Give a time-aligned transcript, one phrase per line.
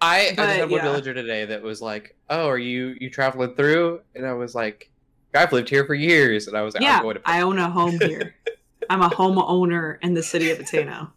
[0.00, 0.82] I, I just had one yeah.
[0.82, 4.90] villager today that was like, "Oh, are you you traveling through?" And I was like,
[5.34, 7.58] "I've lived here for years," and I was like, yeah, "I'm going to." I own
[7.58, 8.34] a home here.
[8.90, 11.10] I'm a home owner in the city of Ateno.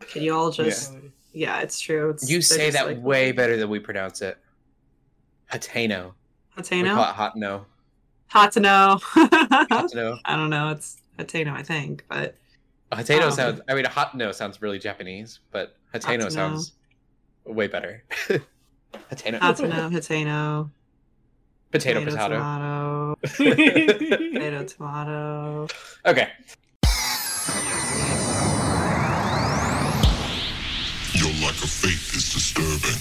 [0.00, 0.94] Can you all just?
[1.32, 2.10] Yeah, it's true.
[2.10, 4.38] It's, you say that like, way better than we pronounce it.
[5.50, 6.12] Hateno.
[6.56, 7.66] We call it hot no.
[8.28, 8.98] Hot to know.
[9.14, 10.70] I don't know.
[10.70, 12.36] It's Ateno, I think, but
[12.90, 13.60] Hateno Um, sounds.
[13.68, 16.30] I mean, hot no sounds really Japanese, but Hateno.
[16.30, 16.72] sounds
[17.44, 18.02] way better.
[19.10, 19.38] Hateno.
[19.38, 19.68] hot to
[20.24, 20.70] know.
[21.70, 23.16] Potato, tomato, potato.
[23.24, 23.64] tomato.
[24.34, 25.68] Potato, tomato.
[26.04, 26.28] Okay.
[31.14, 32.98] Your lack of faith is disturbing.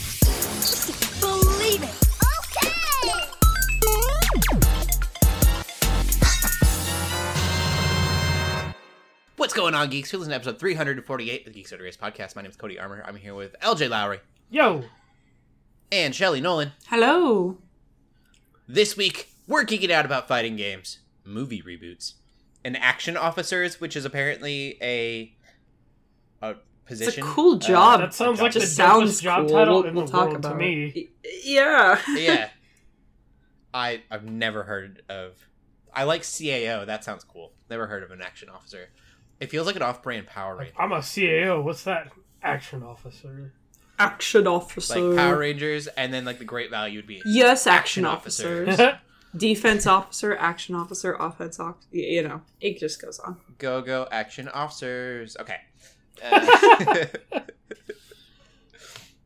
[1.20, 1.89] Believe it.
[2.48, 2.71] Okay.
[9.35, 10.13] What's going on, geeks?
[10.13, 12.37] You're listening to episode 348 of the Geeks Under Grace podcast.
[12.37, 13.03] My name is Cody Armour.
[13.05, 14.20] I'm here with LJ Lowery
[14.53, 14.83] Yo,
[15.93, 16.73] and Shelley Nollan.
[16.87, 17.57] Hello.
[18.67, 22.15] This week, we're geeking out about fighting games, movie reboots,
[22.65, 25.34] and action officers, which is apparently a
[26.41, 27.23] a position.
[27.23, 27.99] It's a cool uh, job.
[28.01, 28.43] that sounds job.
[28.43, 29.55] like the just sounds dopest job cool.
[29.57, 31.09] title We'll, in we'll the talk world about to me.
[31.23, 31.43] it.
[31.45, 32.01] Yeah.
[32.17, 32.49] yeah.
[33.73, 35.33] I I've never heard of.
[35.93, 36.85] I like CAO.
[36.85, 37.54] That sounds cool.
[37.70, 38.89] Never heard of an action officer.
[39.39, 41.63] It feels like an off-brand Power Ranger, I'm a CAO.
[41.63, 42.11] What's that?
[42.43, 43.54] Action officer.
[44.02, 44.99] Action officer.
[44.99, 48.68] like Power Rangers, and then like the great value would be Yes, Action action, officers.
[48.70, 48.96] officers.
[49.38, 51.88] Defense officer, action officer, offense officer.
[51.91, 53.38] You know, it just goes on.
[53.60, 55.38] Go Go Action Officers.
[55.40, 55.55] Okay.
[56.22, 57.05] Uh,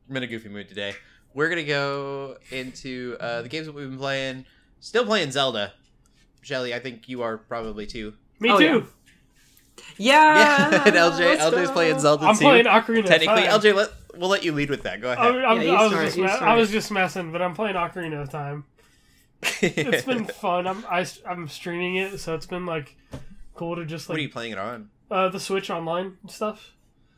[0.09, 0.93] I'm in a goofy mood today.
[1.33, 4.45] We're gonna go into uh, the games that we've been playing.
[4.79, 5.73] Still playing Zelda.
[6.41, 8.13] Shelley, I think you are probably too.
[8.39, 8.85] Me Oh, too.
[9.97, 10.69] Yeah.
[10.69, 11.73] Yeah, and LJ, LJ's go.
[11.73, 12.41] playing Zelda I'm too.
[12.45, 12.99] playing Ocarina.
[12.99, 15.01] of Technically, LJ, let, we'll let you lead with that.
[15.01, 15.45] Go I'm, ahead.
[15.45, 17.75] I'm, Yeah, I, was start, just you me- I was just messing, but I'm playing
[17.75, 18.65] Ocarina of Time.
[19.61, 20.67] It's been fun.
[20.67, 22.95] I'm I, am streaming it, so it's been like
[23.53, 24.13] cool to just like.
[24.15, 24.89] what are you playing it on?
[25.11, 26.73] uh, the Switch online stuff.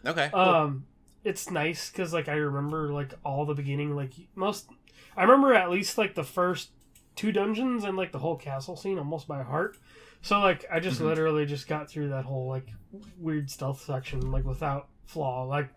[0.06, 0.30] Okay.
[0.34, 0.40] cool.
[0.42, 0.86] Um,
[1.24, 4.68] it's nice because like I remember like all the beginning, like most.
[5.16, 6.70] I remember at least like the first
[7.16, 9.78] two dungeons and like the whole castle scene almost by heart.
[10.22, 11.06] So like I just Mhm.
[11.06, 12.68] literally just got through that whole like
[13.18, 15.44] weird stealth section like without flaw.
[15.44, 15.70] Like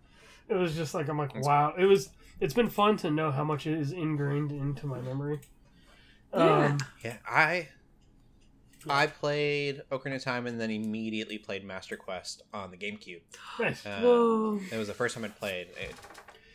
[0.51, 1.73] it was just like I'm like That's wow.
[1.77, 2.09] It was.
[2.39, 5.39] It's been fun to know how much it is ingrained into my memory.
[6.33, 6.65] Yeah.
[6.67, 7.67] Um, Yeah, I
[8.89, 13.21] I played Ocarina of Time and then immediately played Master Quest on the GameCube.
[13.59, 13.85] nice.
[13.85, 15.67] Uh, it was the first time I'd played.
[15.79, 15.93] It,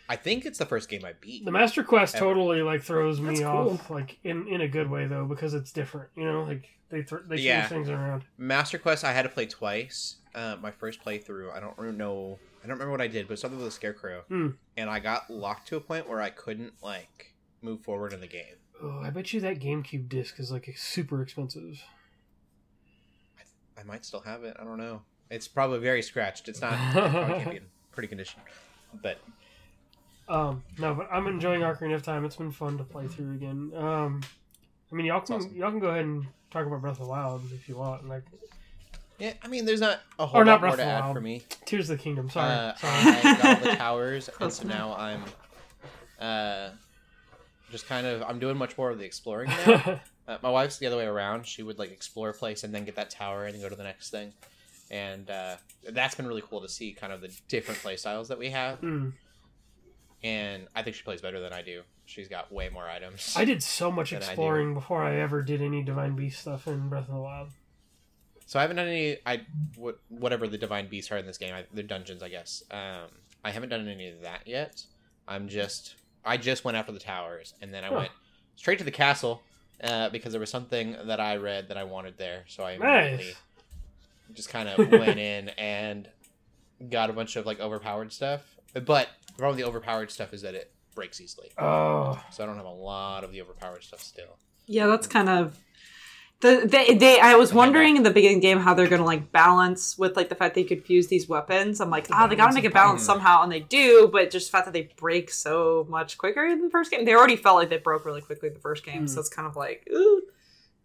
[0.08, 1.44] I think it's the first game I beat.
[1.44, 2.24] The Master Quest Ever.
[2.24, 5.70] totally like throws me That's off, like in in a good way though, because it's
[5.72, 6.10] different.
[6.16, 7.68] You know, like they th- they change Yeah.
[7.68, 8.24] things around.
[8.38, 10.16] Master Quest I had to play twice.
[10.34, 12.38] Uh, my first playthrough, I don't really know.
[12.66, 14.48] I don't remember what I did, but something with a scarecrow, Hmm.
[14.76, 17.32] and I got locked to a point where I couldn't like
[17.62, 18.56] move forward in the game.
[18.82, 21.80] Oh, I bet you that GameCube disc is like super expensive.
[23.78, 24.56] I might still have it.
[24.58, 25.02] I don't know.
[25.30, 26.48] It's probably very scratched.
[26.48, 26.72] It's not.
[26.72, 28.40] It probably can't be in pretty condition.
[29.00, 29.18] But
[30.28, 32.24] Um, no, but I'm enjoying Ocarina of Time.
[32.24, 33.70] It's been fun to play through again.
[33.76, 34.22] Um,
[34.90, 35.54] I mean, y'all can awesome.
[35.54, 38.08] y'all can go ahead and talk about Breath of the Wild if you want.
[38.08, 38.24] Like
[39.18, 41.42] yeah, I mean, there's not a whole Or lot more to add for me.
[41.64, 42.28] Tears of the Kingdom.
[42.30, 42.92] Sorry, Uh, sorry.
[42.94, 45.24] I got all the towers, and so now I'm
[46.20, 46.70] uh,
[47.70, 50.00] just kind of I'm doing much more of the exploring now.
[50.28, 51.46] uh, my wife's the other way around.
[51.46, 53.76] She would like explore a place and then get that tower and then go to
[53.76, 54.32] the next thing,
[54.90, 55.56] and uh,
[55.90, 58.80] that's been really cool to see kind of the different play styles that we have.
[58.80, 59.12] Mm.
[60.22, 61.82] And I think she plays better than I do.
[62.06, 63.34] She's got way more items.
[63.36, 67.08] I did so much exploring before I ever did any Divine Beast stuff in Breath
[67.08, 67.50] of the Wild.
[68.46, 69.18] So I haven't done any.
[69.26, 69.42] I
[69.76, 71.52] what whatever the divine beasts are in this game.
[71.54, 72.62] I, they're dungeons, I guess.
[72.70, 73.08] Um,
[73.44, 74.82] I haven't done any of that yet.
[75.28, 75.96] I'm just.
[76.24, 77.96] I just went after the towers, and then I Huh.
[77.96, 78.10] went
[78.56, 79.42] straight to the castle
[79.84, 82.44] uh, because there was something that I read that I wanted there.
[82.48, 83.36] So I immediately Nice.
[84.32, 86.08] just kind of went in and
[86.90, 88.42] got a bunch of like overpowered stuff.
[88.74, 91.50] But the problem with the overpowered stuff is that it breaks easily.
[91.58, 94.38] Oh, So I don't have a lot of the overpowered stuff still.
[94.66, 95.56] Yeah, that's kind of
[96.40, 99.96] the they, they I was wondering in the beginning game how they're gonna like balance
[99.96, 101.80] with like the fact they could fuse these weapons.
[101.80, 104.30] I'm like, The ah, they gotta make of it balance somehow, and they do, but
[104.30, 107.04] just the fact that they break so much quicker than the first game.
[107.04, 109.06] They already felt like they broke really quickly the first game, Hmm.
[109.06, 110.22] so it's kind of like ooh,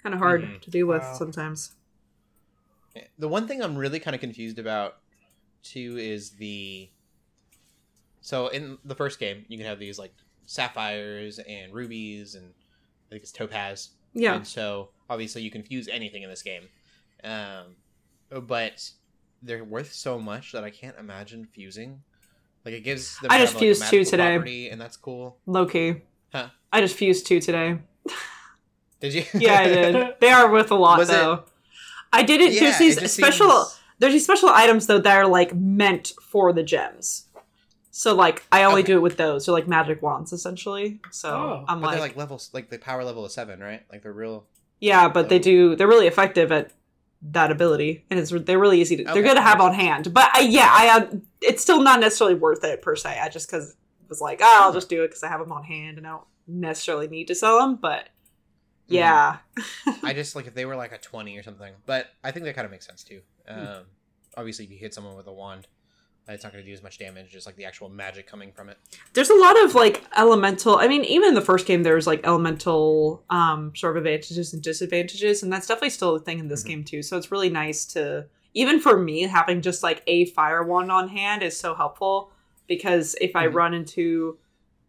[0.02, 0.62] kind of hard Mhm.
[0.62, 1.14] to deal with Wow.
[1.14, 1.76] sometimes.
[3.18, 4.98] The one thing I'm really kind of confused about
[5.64, 6.90] too is the
[8.22, 10.14] so in the first game you can have these like
[10.46, 13.90] sapphires and rubies and I think it's topaz.
[14.14, 16.64] Yeah, And so obviously you can fuse anything in this game.
[17.24, 17.76] Um
[18.48, 18.90] but
[19.44, 22.02] they're worth so much that I can't imagine fusing
[22.66, 24.36] Like it gives them I kind just of, like, fused two today.
[24.36, 25.38] property, and that's cool.
[25.46, 26.02] Loki.
[26.34, 26.48] Huh.
[26.72, 27.80] I just fused two today.
[29.00, 29.24] Did you?
[29.34, 30.14] Yeah, I did.
[30.22, 31.44] They are worth a lot Was it- though.
[32.14, 32.54] I did it.
[32.54, 33.50] Yeah, there's it these just special.
[33.50, 37.26] seems- There's these special items though that are like meant for the gems.
[37.90, 38.94] So like I only Okay.
[38.94, 39.46] do it with those.
[39.46, 41.00] They're like magic wands essentially.
[41.12, 41.66] So Oh.
[41.68, 43.84] I'm But like, they're like levels, like the power level is seven, right?
[43.92, 44.46] Like they're real.
[44.82, 45.76] Yeah, but they do.
[45.78, 46.74] They're really effective at
[47.22, 49.04] that ability, and it's they're really easy to.
[49.06, 49.22] They're Okay.
[49.22, 50.14] good to have on hand.
[50.14, 53.18] But I, yeah, I uh, it's still not necessarily worth it per se.
[53.22, 55.52] I just because it was like, oh, I'll just do it because I have them
[55.54, 57.76] on hand and I don't necessarily need to sell them.
[57.78, 58.10] But
[58.90, 58.96] Mm-hmm.
[58.96, 59.38] yeah,
[60.04, 62.56] I just like if they were like a twenty or something, but I think that
[62.56, 63.22] kind of makes sense too.
[63.48, 63.84] Um,
[64.36, 65.68] obviously, if you hit someone with a wand,
[66.28, 67.30] it's not going to do as much damage.
[67.32, 68.78] Just like the actual magic coming from it.
[69.14, 72.08] there's a lot of like elemental i mean even in the first game there was
[72.08, 76.48] like elemental um sort of advantages and disadvantages and that's definitely still a thing in
[76.48, 76.68] this Mhm.
[76.68, 80.64] game too so it's really nice to even for me having just like a fire
[80.64, 82.32] wand on hand is so helpful
[82.68, 83.54] because if i Mhm.
[83.54, 84.38] run into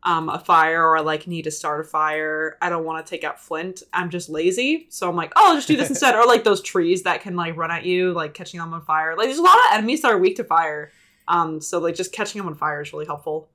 [0.04, 3.08] um, a fire or I like need to start a fire i don't want to
[3.08, 6.16] take out flint i'm just lazy so i'm like oh i'll just do this instead
[6.16, 9.14] or like those trees that can like run at you like catching them on fire
[9.16, 10.90] like there's a lot of enemies that are weak to fire
[11.32, 13.48] um so like just catching them on fire is really helpful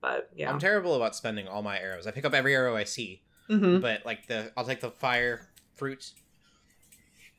[0.00, 2.06] but yeah I'm terrible about spending all my arrows.
[2.06, 5.48] I pick up every arrow I see, hmm but like the I'll take the fire
[5.76, 6.12] fruit,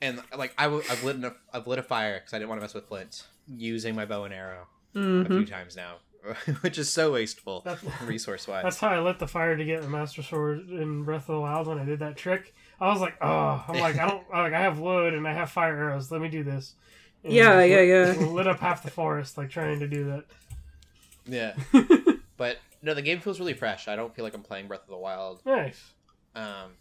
[0.01, 2.59] and like I w- I've lit a, I've lit a fire because I didn't want
[2.59, 5.97] to mess with flint using my bow and arrow a hmm few times now,
[6.61, 7.65] which is so wasteful
[8.05, 8.63] resource wise.
[8.63, 11.41] That's how I lit the fire to get the Master Sword in Breath of the
[11.41, 12.53] Wild when I did that trick.
[12.79, 15.49] I was like, oh, I'm like, I don't, like, I have wood and I have
[15.51, 16.11] fire arrows.
[16.11, 16.75] Let me do this.
[17.29, 18.25] And Yeah, just yeah, lit, yeah.
[18.27, 20.25] Lit up half the forest, like trying to do that.
[21.25, 21.53] Yeah,
[22.37, 23.87] but no, the game feels really fresh.
[23.87, 25.41] I don't feel like I'm playing Breath of the Wild.
[25.45, 25.93] Nice.
[26.35, 26.71] Um,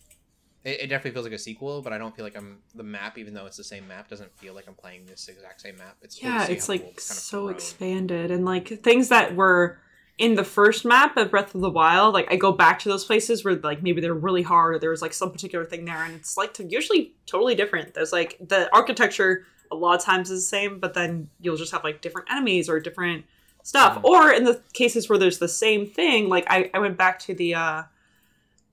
[0.65, 3.19] it, it definitely feels like a sequel, but I don't feel like I'm the map,
[3.19, 5.97] even though it's the same map, doesn't feel like I'm playing this exact same map.
[6.03, 7.55] It's yeah see it's like kind of so grown.
[7.55, 9.79] expanded and like things that were
[10.19, 13.05] in the first map of breath of the wild like i go back to those
[13.05, 16.03] places where like maybe they're really hard or there was like some particular thing there
[16.03, 20.43] and it's like usually totally different there's like the architecture a lot of times is
[20.44, 23.25] the same but then you'll just have like different enemies or different
[23.62, 24.05] stuff Mhm.
[24.05, 27.35] or in the cases where there's the same thing like i, I went back to
[27.35, 27.82] the uh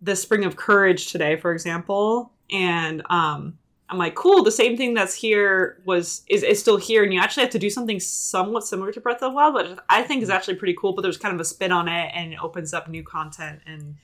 [0.01, 3.57] the spring of courage today for example and um
[3.89, 7.19] i'm like cool the same thing that's here was is, is still here and you
[7.19, 10.21] actually have to do something somewhat similar to breath of the wild which i think
[10.23, 12.73] is actually pretty cool but there's kind of a spin on it and it opens
[12.73, 13.95] up new content and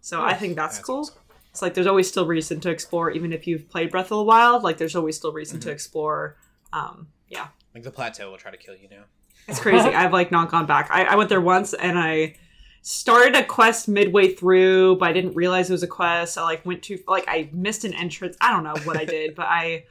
[0.00, 1.14] so i think that's, That's cool awesome.
[1.54, 4.22] It's like there's always still reason to explore even if you've played breath of the
[4.24, 5.72] wild like there's always still reason to Mhm.
[5.72, 6.36] explore
[6.72, 9.04] um yeah Like the plateau will try to kill you now.
[9.46, 9.88] it's crazy.
[10.00, 10.88] I've like not gone back.
[10.90, 12.34] I, I went there once and I
[12.82, 16.36] started a quest midway through, but I didn't realize it was a quest.
[16.36, 18.36] I like went to like I missed an entrance.
[18.40, 19.84] I don't know what I did, but I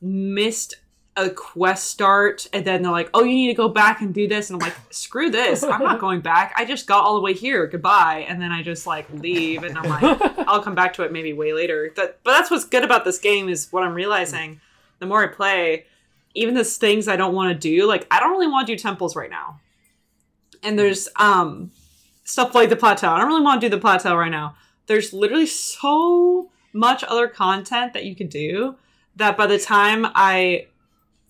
[0.00, 0.74] missed
[1.18, 4.28] a quest start and then they're like, "Oh, you need to go back and do
[4.28, 5.62] this." And I'm like, "Screw this.
[5.62, 6.54] I'm not going back.
[6.56, 7.66] I just got all the way here.
[7.66, 11.12] Goodbye." And then I just like leave and I'm like, I'll come back to it
[11.12, 11.92] maybe way later.
[11.96, 14.60] That, but that's what's good about this game is what I'm realizing.
[15.00, 15.86] The more I play,
[16.34, 18.78] even the things I don't want to do, like I don't really want to do
[18.78, 19.60] temples right now.
[20.62, 21.72] And there's um
[22.24, 23.10] stuff like the plateau.
[23.10, 24.54] I don't really want to do the plateau right now.
[24.86, 28.76] There's literally so much other content that you could do
[29.16, 30.66] that by the time I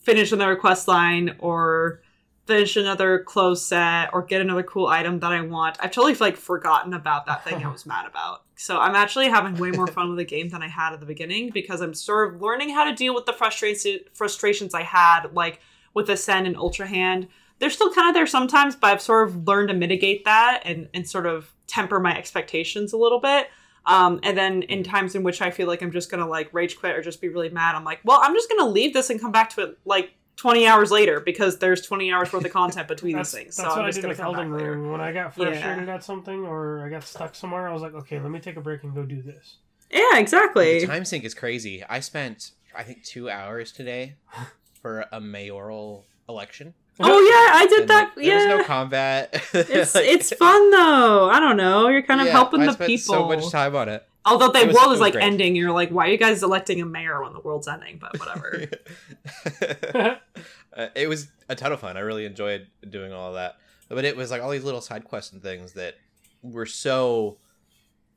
[0.08, 2.00] finish another quest line or
[2.46, 6.38] finish another close set or get another cool item that I want, I've totally like
[6.38, 8.44] forgotten about that thing I was mad about.
[8.56, 11.06] So I'm actually having way more fun with the game than I had at the
[11.06, 15.28] beginning because I'm sort of learning how to deal with the frustration frustrations I had,
[15.34, 15.60] like
[15.92, 17.28] with Ascend and Ultra Hand.
[17.58, 20.88] They're still kind of there sometimes, but I've sort of learned to mitigate that and,
[20.94, 23.48] and sort of temper my expectations a little bit.
[23.88, 26.78] Um, and then in times in which I feel like I'm just gonna like rage
[26.78, 29.20] quit or just be really mad, I'm like, well, I'm just gonna leave this and
[29.20, 32.86] come back to it like 20 hours later because there's 20 hours worth of content
[32.86, 33.56] between these things.
[33.56, 34.72] that's so what I'm I just did gonna with come Elden back later.
[34.72, 34.92] Ring.
[34.92, 35.50] When I got Yeah.
[35.50, 38.56] frustrated at something or I got stuck somewhere, I was like, okay, let me take
[38.56, 39.56] a break and go do this.
[39.90, 40.80] Yeah, exactly.
[40.80, 41.82] The time sink is crazy.
[41.88, 44.16] I spent I think two hours today
[44.82, 46.74] for a mayoral election.
[47.00, 48.12] Oh yeah, I did and, that.
[48.16, 49.30] like, yeah, no combat.
[49.54, 51.28] it's Like, it's fun though.
[51.30, 51.88] I don't know.
[51.88, 53.14] You're kind of yeah, helping I the spent people.
[53.14, 54.04] So much time on it.
[54.24, 55.24] Although the It was- world is like great.
[55.24, 57.98] ending, you're like, why are you guys electing a mayor when the world's ending?
[58.00, 58.64] But whatever.
[60.76, 61.96] Uh, it was a ton of fun.
[61.96, 63.56] I really enjoyed doing all of that.
[63.88, 65.94] But it was like all these little side quests and things that
[66.42, 67.38] were so.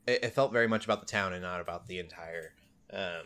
[0.06, 2.54] It, it felt very much about the town and not about the entire.
[2.94, 3.24] Um,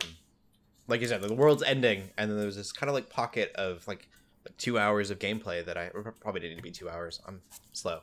[0.88, 3.52] like you said, the world's ending, and then there was this kind of like pocket
[3.56, 4.08] of like,
[4.46, 7.20] like two hours of gameplay that I probably didn't need to be two hours.
[7.26, 7.40] I'm
[7.72, 8.00] slow,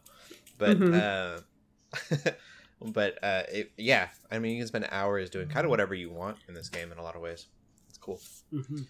[0.57, 1.39] but uh,
[2.81, 6.09] but uh, it, yeah, I mean you can spend hours doing kind of whatever you
[6.09, 7.47] want in this game in a lot of ways.
[7.89, 8.19] It's cool.
[8.53, 8.85] Mhm.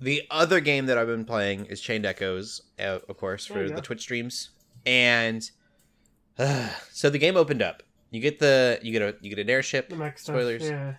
[0.00, 3.80] The other game that I've been playing is Chained Echoes, uh, of course, for the.
[3.80, 4.50] Twitch streams.
[4.84, 5.48] and
[6.90, 7.82] so the game opened up.
[8.10, 10.34] You get the you get a you get an airship, The mech stuff.
[10.34, 10.94] spoilers, Yeah.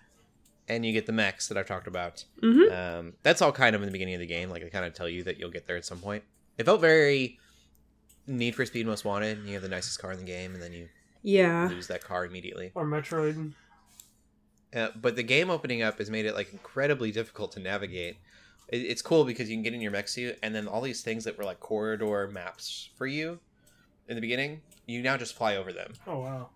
[0.68, 2.26] And you get the mechs that I've talked about.
[2.42, 2.72] Mhm.
[2.72, 4.50] Um, that's all kind of in the beginning of the game.
[4.50, 6.24] Like they kind of tell you that you'll get there at some point.
[6.58, 7.40] It felt very
[8.28, 9.46] Need for Speed Most Wanted.
[9.46, 10.90] You have the nicest car in the game, and then you
[11.22, 11.68] Yeah.
[11.70, 12.72] lose that car immediately.
[12.74, 13.54] Or Metroid.
[14.74, 18.18] Uh, but the game opening up has made it like incredibly difficult to navigate.
[18.68, 21.02] It, it's cool because you can get in your mech suit, and then all these
[21.02, 23.40] things that were like corridor maps for you
[24.08, 25.94] in the beginning, you now just fly over them.
[26.08, 26.50] Oh wow.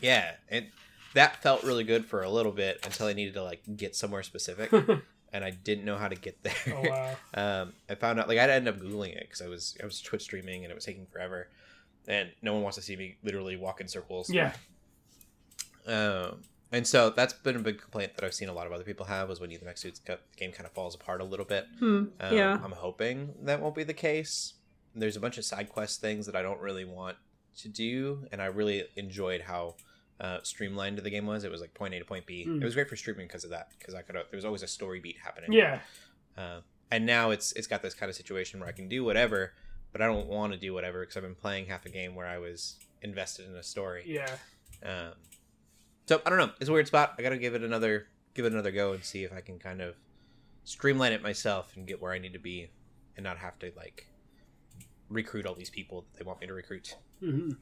[0.00, 0.66] Yeah, and
[1.14, 4.22] that felt really good for a little bit until I needed to like get somewhere
[4.22, 4.72] specific,
[5.32, 6.54] and I didn't know how to get there.
[6.68, 7.16] Oh wow.
[7.62, 10.00] um, I found out like I ended up googling it because I was I was
[10.00, 11.48] Twitch streaming and it was taking forever,
[12.06, 14.30] and no one wants to see me literally walk in circles.
[14.30, 14.52] Yeah.
[15.86, 18.84] Um, and so that's been a big complaint that I've seen a lot of other
[18.84, 21.24] people have was when you the mech suits the game kind of falls apart a
[21.24, 21.66] little bit.
[21.78, 22.04] Hmm.
[22.20, 22.60] Um, yeah.
[22.62, 24.54] I'm hoping that won't be the case.
[24.94, 27.16] There's a bunch of side quest things that I don't really want
[27.58, 29.74] to do, and I really enjoyed how
[30.20, 31.44] uh, streamlined the game was.
[31.44, 32.44] It was like point A to point B.
[32.46, 32.60] Mm.
[32.60, 33.68] It was great for streaming because of that.
[33.78, 35.52] Because I could there was always a story beat happening.
[35.52, 35.80] Yeah.
[36.36, 36.60] Uh,
[36.90, 39.54] and now it's it's got this kind of situation where I can do whatever,
[39.92, 42.26] but I don't want to do whatever because I've been playing half a game where
[42.26, 44.04] I was invested in a story.
[44.06, 44.30] Yeah.
[44.84, 45.12] Um,
[46.06, 46.50] so I don't know.
[46.60, 47.14] It's a weird spot.
[47.18, 49.58] I got to give it another give it another go and see if I can
[49.58, 49.94] kind of
[50.64, 52.70] streamline it myself and get where I need to be,
[53.16, 54.06] and not have to like
[55.08, 56.96] recruit all these people that they want me to recruit.
[57.20, 57.52] hmm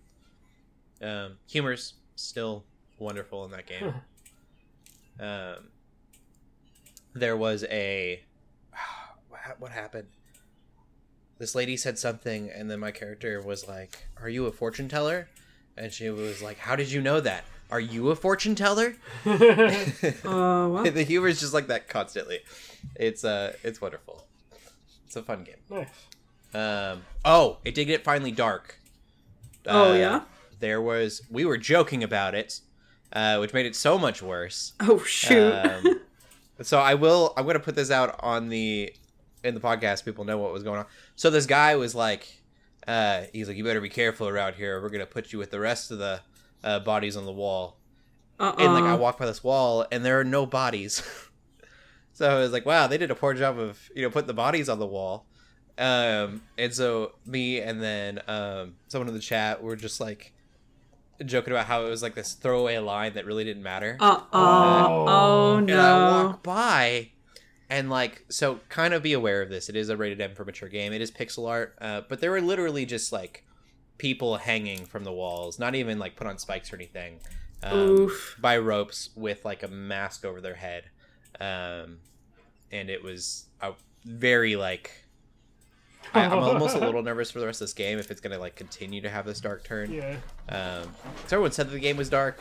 [1.00, 2.64] Um, humor's still
[2.98, 3.94] wonderful in that game.
[5.20, 5.68] um,
[7.14, 8.22] there was a
[9.58, 10.08] what happened?
[11.38, 15.28] This lady said something, and then my character was like, "Are you a fortune teller?"
[15.76, 17.44] And she was like, "How did you know that?
[17.70, 20.82] Are you a fortune teller?" Oh, wow.
[20.82, 22.40] the humor is just like that constantly.
[22.96, 24.26] It's uh, it's wonderful.
[25.06, 25.56] It's a fun game.
[25.70, 25.88] nice.
[26.54, 28.78] Um, oh, it did get finally dark.
[29.66, 30.20] Oh, Uh, yeah?
[30.60, 32.60] There was we were joking about it,
[33.12, 34.72] uh, which made it so much worse.
[34.80, 35.52] Oh, shoot.
[35.52, 36.00] Um,
[36.62, 37.32] so I will.
[37.36, 38.92] I'm gonna put this out on the
[39.44, 40.04] in the podcast.
[40.04, 40.86] People know what was going on.
[41.16, 42.26] So this guy was like,
[42.86, 44.80] uh, he's like, "You better be careful around here.
[44.80, 46.20] We're gonna put you with the rest of the
[46.64, 47.78] uh, bodies on the wall."
[48.40, 48.54] uh-uh.
[48.58, 51.02] And like I walked by this wall, and there are no bodies.
[52.12, 54.34] so I was like, "Wow, they did a poor job of you know putting the
[54.34, 55.26] bodies on the wall."
[55.76, 60.32] Um, and so me and then um, someone in the chat were just like
[61.24, 63.96] joking about how it was like this throwaway line that really didn't matter.
[64.00, 64.26] Uh-uh.
[64.32, 65.04] Oh.
[65.08, 66.26] Oh, And I no.
[66.26, 67.10] walk by,
[67.68, 69.68] and like, so kind of be aware of this.
[69.68, 70.92] It is a rated M for mature game.
[70.92, 73.44] It is pixel art, uh, but there were literally just like
[73.98, 77.18] people hanging from the walls, not even like put on spikes or anything,
[77.62, 78.36] um, Oof.
[78.40, 80.84] by ropes with like a mask over their head,
[81.40, 81.98] um,
[82.70, 83.72] and it was a
[84.04, 85.04] very like.
[86.14, 88.38] I, I'm almost a little nervous for the rest of this game if it's gonna
[88.38, 89.92] like continue to have this dark turn.
[89.92, 90.16] Yeah.
[90.48, 90.94] Um,
[91.26, 92.40] so everyone said that the game was dark,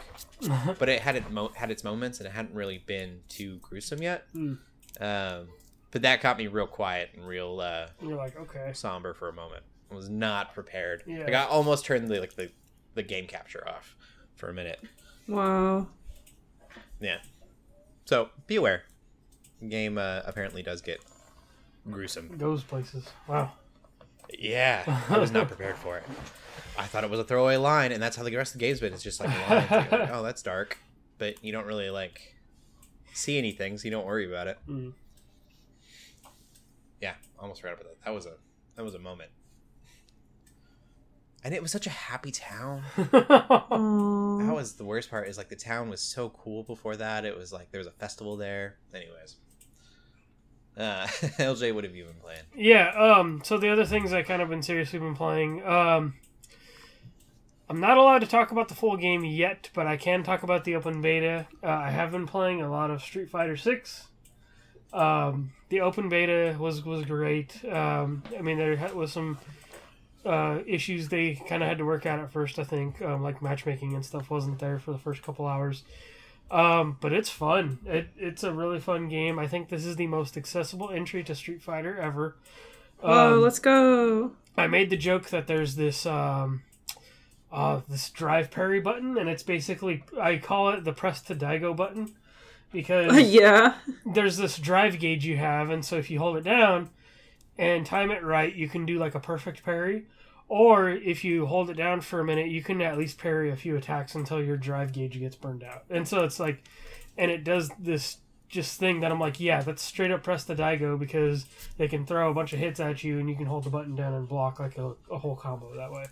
[0.79, 4.01] but it had it mo- had its moments and it hadn't really been too gruesome
[4.01, 4.25] yet.
[4.33, 4.53] Hmm.
[4.99, 5.47] Um,
[5.91, 8.71] but that got me real quiet and real uh, You're like, okay.
[8.73, 9.63] somber for a moment.
[9.91, 11.03] I was not prepared.
[11.05, 11.23] Yeah.
[11.23, 12.51] Like I almost turned the like the,
[12.95, 13.95] the game capture off
[14.35, 14.81] for a minute.
[15.27, 15.87] Wow.
[16.99, 17.17] Yeah.
[18.05, 18.83] So be aware.
[19.61, 20.99] The game uh, apparently does get
[21.91, 22.37] gruesome.
[22.37, 23.07] Those places.
[23.27, 23.51] Wow.
[24.37, 26.03] Yeah, I was not prepared for it.
[26.77, 28.79] I thought it was a throwaway line, and that's how the rest of the game's
[28.79, 28.93] been.
[28.93, 29.71] It's just like lines.
[29.91, 30.77] Like, oh, that's dark,
[31.17, 32.35] but you don't really like
[33.13, 34.57] see anything, so you don't worry about it.
[34.69, 34.93] Mm.
[37.01, 38.05] Yeah, almost forgot about that.
[38.05, 38.33] That was a
[38.75, 39.31] that was a moment,
[41.43, 42.83] and it was such a happy town.
[44.37, 45.27] That was the worst part.
[45.27, 47.25] Is like the town was so cool before that.
[47.25, 48.77] It was like there was a festival there.
[48.93, 49.37] Anyways,
[50.77, 51.07] uh,
[51.39, 52.41] LJ, what have you been playing?
[52.55, 56.15] Yeah, um, so the other things I kind of been seriously been playing, um,
[57.69, 60.63] I'm not allowed to talk about the full game yet, but I can talk about
[60.63, 61.47] the open beta.
[61.61, 64.07] Uh, I have been playing a lot of Street Fighter Six.
[64.93, 67.63] Um, the open beta was was great.
[67.65, 69.37] Um, I mean, there was some
[70.25, 72.57] uh, issues they kind of had to work out at first.
[72.57, 75.83] I think, um, like matchmaking and stuff wasn't there for the first couple hours.
[76.49, 77.79] Um, but it's fun.
[77.85, 79.37] It, it's a really fun game.
[79.37, 82.35] I think this is the most accessible entry to Street Fighter ever.
[83.01, 84.31] Whoa, Um, let's go.
[84.57, 86.63] I made the joke that there's this um,
[87.51, 91.75] uh, this drive parry button, and it's basically I call it the press to Daigo
[91.75, 92.15] button
[92.71, 93.75] because yeah.
[94.05, 96.89] there's this drive gauge you have, and so if you hold it down
[97.57, 100.05] and time it right, you can do like a perfect parry.
[100.49, 103.55] Or if you hold it down for a minute, you can at least parry a
[103.55, 105.83] few attacks until your drive gauge gets burned out.
[105.89, 106.63] And so it's like,
[107.17, 110.55] and it does this just thing that I'm like, yeah, that's straight up press the
[110.55, 111.45] Daigo because
[111.77, 113.95] they can throw a bunch of hits at you and you can hold the button
[113.95, 116.05] down and block like a, a whole combo that way.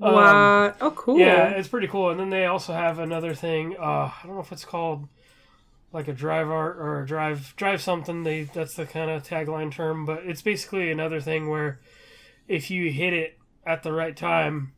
[0.00, 0.76] Um, What?
[0.80, 1.18] Oh, cool.
[1.18, 2.08] Yeah, it's pretty cool.
[2.08, 3.76] And then they also have another thing.
[3.78, 5.06] Uh, I don't know if it's called
[5.92, 8.22] like a drive art or a drive drive something.
[8.22, 11.78] They that's the kind of tagline term, but it's basically another thing where
[12.48, 14.72] if you hit it at the right time,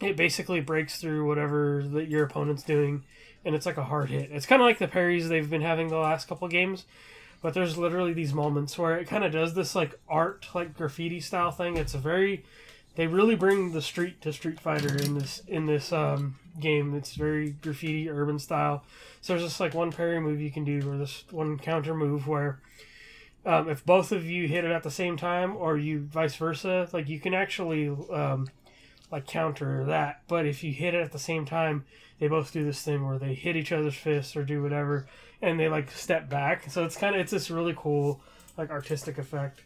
[0.00, 3.04] it basically breaks through whatever that your opponent's doing,
[3.44, 4.30] and it's like a hard hit.
[4.32, 6.84] It's kind of like the parries they've been having the last couple games.
[7.40, 11.20] But there's literally these moments where it kind of does this like art, like graffiti
[11.20, 11.76] style thing.
[11.76, 12.44] It's a very
[12.94, 16.94] they really bring the street to Street Fighter in this in this um, game.
[16.94, 18.84] It's very graffiti urban style.
[19.22, 22.28] So there's just like one parry move you can do, or this one counter move
[22.28, 22.60] where
[23.44, 26.88] um, if both of you hit it at the same time, or you vice versa,
[26.92, 28.48] like you can actually um,
[29.10, 30.22] like counter that.
[30.28, 31.84] But if you hit it at the same time,
[32.20, 35.06] they both do this thing where they hit each other's fists or do whatever,
[35.40, 36.70] and they like step back.
[36.70, 38.20] So it's kind of it's this really cool
[38.56, 39.62] like artistic effect.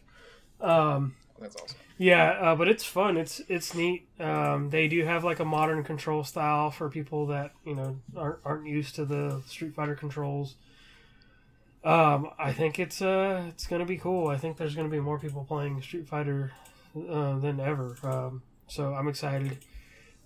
[0.59, 1.77] Um, That's awesome.
[1.99, 3.15] yeah, uh, but it's fun.
[3.17, 4.07] It's it's neat.
[4.19, 8.39] Um, they do have like a modern control style for people that you know aren't
[8.43, 10.55] aren't used to the Street Fighter controls.
[11.87, 14.27] Um, I think it's uh it's gonna be cool.
[14.27, 16.51] I think there's gonna be more people playing Street Fighter
[17.09, 17.95] uh, than ever.
[18.03, 19.59] Um, so I'm excited.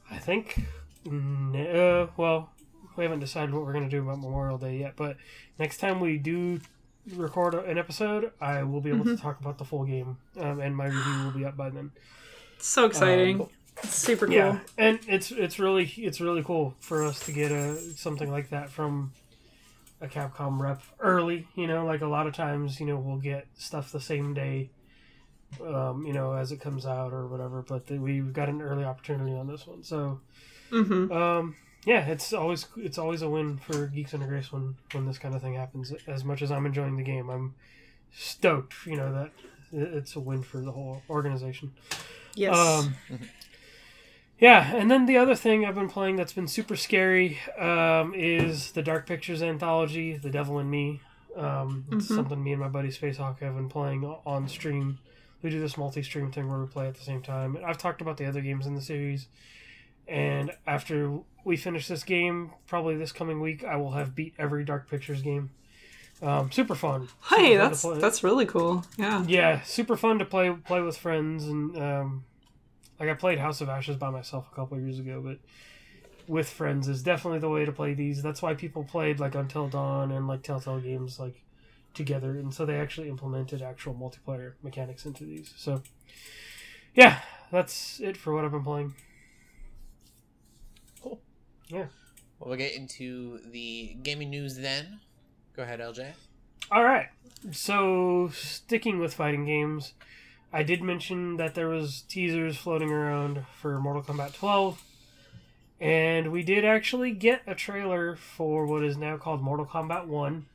[0.09, 0.59] I think,
[1.05, 2.49] mm, uh, well,
[2.95, 5.17] we haven't decided what we're gonna do about Memorial Day yet, but
[5.59, 6.59] next time we do
[7.15, 10.75] record an episode, I will be able to talk about the full game, um, and
[10.75, 11.91] my review will be up by then.
[12.57, 13.41] So exciting.
[13.41, 13.49] Um,
[13.83, 14.35] it's super cool.
[14.35, 18.49] Yeah, and it's it's really it's really cool for us to get a something like
[18.49, 19.13] that from
[20.01, 21.47] a Capcom rep early.
[21.55, 24.71] You know, like a lot of times, you know, we'll get stuff the same day,
[25.63, 27.61] um, you know, as it comes out or whatever.
[27.61, 30.19] But the, we've got an early opportunity on this one, so
[30.69, 31.55] hmm um,
[31.85, 35.33] yeah, it's always it's always a win for Geeks Under Grace when when this kind
[35.33, 35.93] of thing happens.
[36.07, 37.55] As much as I'm enjoying the game, I'm
[38.11, 38.73] stoked.
[38.85, 39.31] You know that
[39.71, 41.73] it's a win for the whole organization.
[42.35, 42.57] Yes.
[42.57, 42.95] Um,
[44.41, 48.71] yeah, and then the other thing I've been playing that's been super scary um, is
[48.73, 50.99] the Dark Pictures anthology, The Devil in Me.
[51.37, 52.15] Um, it's Mhm.
[52.15, 54.99] something me and my buddy Spacehawk have been playing on stream.
[55.41, 57.57] We do this multi-stream thing where we play at the same time.
[57.65, 59.27] I've talked about the other games in the series,
[60.07, 64.63] and after we finish this game, probably this coming week, I will have beat every
[64.65, 65.51] Dark Pictures game.
[66.21, 67.07] Um, super fun.
[67.29, 67.97] Hey, fun to that's play.
[67.99, 68.83] that's really cool.
[68.97, 69.23] Yeah.
[69.27, 72.23] Yeah, super fun to play play with friends and um,
[73.01, 75.39] like I played House of Ashes by myself a couple of years ago, but
[76.27, 78.21] with friends is definitely the way to play these.
[78.21, 81.41] That's why people played like Until Dawn and like Telltale games like
[81.95, 85.51] together, and so they actually implemented actual multiplayer mechanics into these.
[85.57, 85.81] So
[86.93, 88.93] yeah, that's it for what I've been playing.
[91.01, 91.19] Cool.
[91.69, 91.87] Yeah.
[92.39, 94.99] Well, we'll get into the gaming news then.
[95.55, 96.11] Go ahead, LJ.
[96.69, 97.07] All right.
[97.51, 99.93] So, sticking with fighting games,
[100.53, 104.83] I did mention that there was teasers floating around for Mortal Kombat 12,
[105.79, 110.45] and we did actually get a trailer for what is now called Mortal Kombat 1.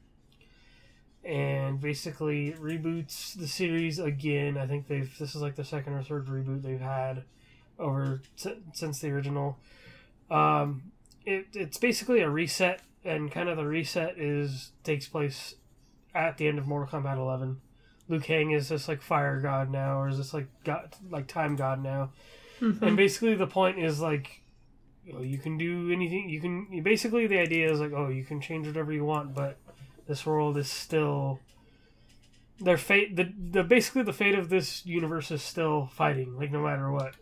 [1.25, 4.57] And basically reboots the series again.
[4.57, 7.25] I think they've this is like the second or third reboot they've had
[7.81, 9.59] over since the original.
[10.31, 10.93] Um,
[11.25, 15.57] it, it's basically a reset, and kind of the reset is takes place
[16.15, 17.61] at the end of Mortal Kombat 11.
[18.09, 21.57] Liu Kang is this like fire god now, or is this like god like time
[21.57, 22.11] god now?
[22.61, 22.83] Mhm.
[22.83, 24.43] And basically the point is like,
[25.05, 26.29] you, know, you can do anything.
[26.29, 29.59] You can basically the idea is like, oh, you can change whatever you want, but
[30.07, 31.41] this world is still
[32.61, 33.17] their fate.
[33.17, 37.15] The the basically the fate of this universe is still fighting, like no matter what.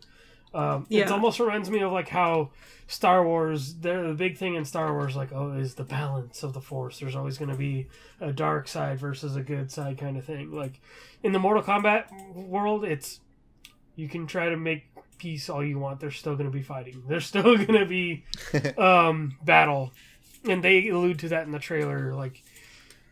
[0.55, 2.51] Um, It almost reminds me of like how
[2.87, 3.75] Star Wars.
[3.75, 6.99] The big thing in Star Wars, like oh, is the balance of the Force.
[6.99, 7.87] There's always going to be
[8.21, 10.51] a dark side versus a good side kind of thing.
[10.51, 10.79] Like
[11.23, 13.19] in the Mortal Kombat world, it's
[13.97, 14.85] you can try to make
[15.17, 15.99] peace all you want.
[15.99, 17.03] They're still going to be fighting.
[17.07, 18.23] There's still going to be
[18.77, 19.91] um, battle,
[20.47, 22.13] and they allude to that in the trailer.
[22.13, 22.43] Like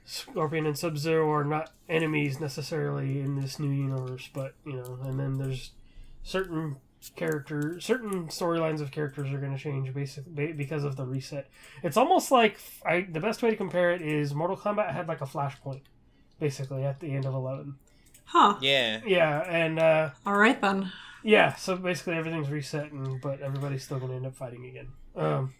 [0.06, 5.00] Scorpion and Sub Zero are not enemies necessarily in this new universe, but you know.
[5.04, 5.72] And then there's
[6.24, 6.78] certain
[7.10, 11.50] character, certain storylines of characters are going to change basically because of the reset.
[11.84, 15.22] It's almost like I the best way to compare it is Mortal Kombat had like
[15.22, 15.82] a flashpoint,
[16.40, 17.76] basically at the end of eleven.
[18.26, 18.58] Huh.
[18.62, 19.02] Yeah.
[19.06, 20.92] Yeah, and uh, All right then.
[21.24, 24.88] yeah, so basically everything's reset, and but everybody's still going to end up fighting again.
[25.16, 25.54] Um,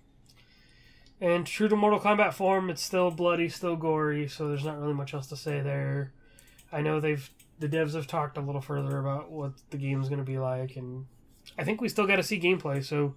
[1.22, 4.94] and true to Mortal Kombat form, it's still bloody, still gory, so there's not really
[4.94, 6.12] much else to say there.
[6.72, 7.30] I know they've
[7.60, 10.76] the devs have talked a little further about what the game's going to be like,
[10.76, 11.06] and
[11.58, 12.84] I think we still got to see gameplay.
[12.84, 13.16] So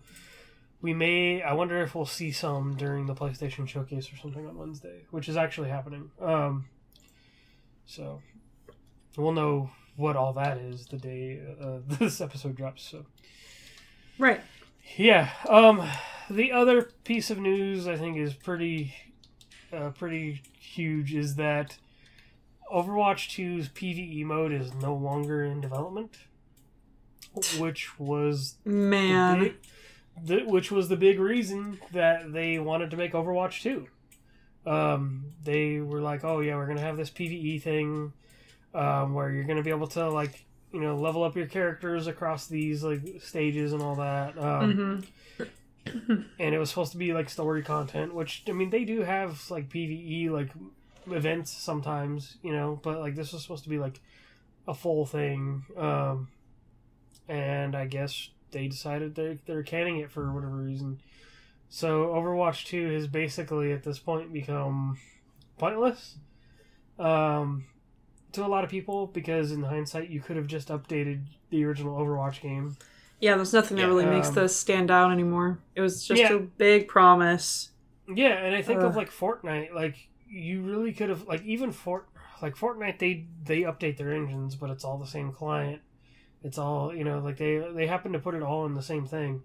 [0.80, 1.42] we may.
[1.42, 5.28] I wonder if we'll see some during the PlayStation Showcase or something on Wednesday, which
[5.28, 6.10] is actually happening.
[6.20, 6.66] Um,
[7.86, 8.20] so
[9.16, 12.82] we'll know what all that is the day uh, this episode drops.
[12.82, 13.06] So
[14.18, 14.40] Right.
[14.96, 15.30] yeah.
[15.48, 15.86] Um,
[16.30, 18.94] the other piece of news I think is pretty,
[19.72, 21.78] uh, pretty huge is that
[22.72, 26.18] Overwatch 2's PVE mode is no longer in development,
[27.58, 29.40] which was the Man.
[29.40, 29.56] big-
[30.24, 33.86] the, which was the big reason that they wanted to make Overwatch 2.
[34.70, 38.12] Um, they were like, "Oh yeah, we're gonna have this PVE thing,
[38.74, 42.46] um, where you're gonna be able to like, you know, level up your characters across
[42.46, 44.72] these like stages and all that." Um,
[45.38, 45.44] hmm
[46.40, 49.48] and it was supposed to be like story content, which I mean they do have
[49.50, 50.50] like PVE like
[51.08, 54.00] events sometimes, you know, but like this was supposed to be like
[54.66, 55.64] a full thing.
[55.76, 56.28] Um,
[57.28, 61.00] and I guess they decided they they're canning it for whatever reason.
[61.68, 64.98] So Overwatch Two has basically at this point become
[65.58, 66.16] pointless.
[66.98, 67.66] Um,
[68.32, 71.98] to a lot of people because in hindsight you could have just updated the original
[71.98, 72.76] Overwatch game
[73.20, 75.58] Yeah, there's nothing that Yeah, really makes um, this stand out anymore.
[75.74, 76.34] It was just Yeah.
[76.34, 77.70] a big promise.
[78.08, 82.08] Yeah, and I think of like Fortnite, like you really could have like even Fort
[82.42, 85.82] like Fortnite they they update their engines, but it's all the same client.
[86.42, 89.06] It's all you know, like they they happen to put it all in the same
[89.06, 89.42] thing.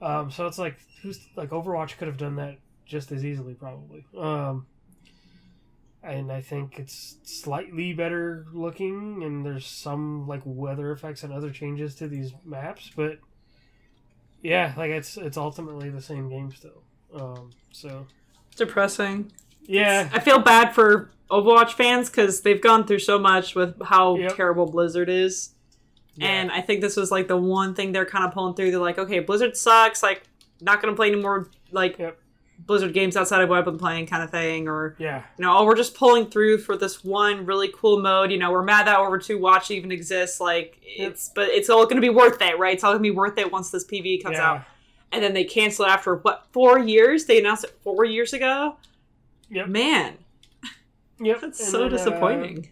[0.00, 4.04] Um, so it's like who's like Overwatch could have done that just as easily probably.
[4.18, 4.66] Um,
[6.02, 11.50] and I think it's slightly better looking, and there's some like weather effects and other
[11.50, 13.18] changes to these maps, but
[14.42, 16.82] yeah, like it's it's ultimately the same game still.
[17.14, 18.06] Um, so
[18.56, 19.30] Depressing.
[19.62, 24.16] yeah, I feel bad for Overwatch fans because they've gone through so much with how
[24.16, 24.36] Yep.
[24.36, 25.50] terrible Blizzard is.
[26.14, 26.28] Yeah.
[26.28, 28.70] And I think this was like the one thing they're kind of pulling through.
[28.70, 30.02] They're like, okay, Blizzard sucks.
[30.02, 30.24] Like,
[30.60, 32.18] not going to play any more like Yep.
[32.64, 34.68] Blizzard games outside of what I've been playing, kind of thing.
[34.68, 38.30] Or yeah, you know, oh, we're just pulling through for this one really cool mode.
[38.30, 40.38] You know, we're mad that Over Two Watch even exists.
[40.38, 42.74] Like, it's but it's all going to be worth it, right?
[42.74, 44.50] It's all going to be worth it once this PV comes yeah.
[44.50, 44.64] out.
[45.10, 47.24] And then they cancel it after what four years?
[47.24, 48.76] They announced it four years ago.
[49.50, 49.68] Yep.
[49.68, 50.18] Man,
[51.20, 51.40] Yep.
[51.40, 52.64] that's And so then, uh, disappointing.
[52.64, 52.70] it.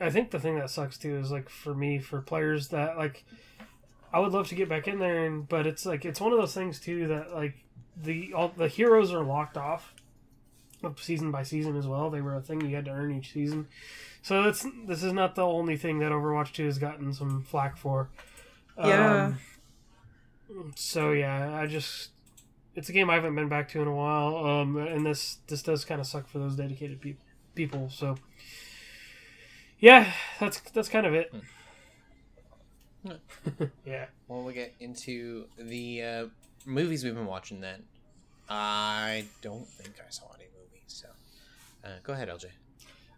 [0.00, 3.24] I think the thing that sucks too is like for me for players that like
[4.12, 6.38] I would love to get back in there and but it's like it's one of
[6.38, 7.64] those things too that like
[7.96, 9.94] the all the heroes are locked off
[10.96, 12.10] season by season as well.
[12.10, 13.68] They were a thing you had to earn each season.
[14.22, 17.76] So that's this is not the only thing that Overwatch 2 has gotten some flack
[17.76, 18.08] for.
[18.78, 19.34] Yeah.
[20.50, 22.10] Um, so yeah, I just
[22.74, 24.36] it's a game I haven't been back to in a while.
[24.36, 27.24] Um, and this this does kind of suck for those dedicated people.
[27.56, 28.14] People, so
[29.80, 31.32] yeah, that's that's kind of it.
[33.84, 34.06] yeah.
[34.28, 36.26] Well, we get into the uh,
[36.66, 37.60] movies we've been watching.
[37.60, 37.82] Then
[38.48, 40.82] I don't think I saw any movies.
[40.86, 41.08] So
[41.84, 42.46] uh, go ahead, LJ.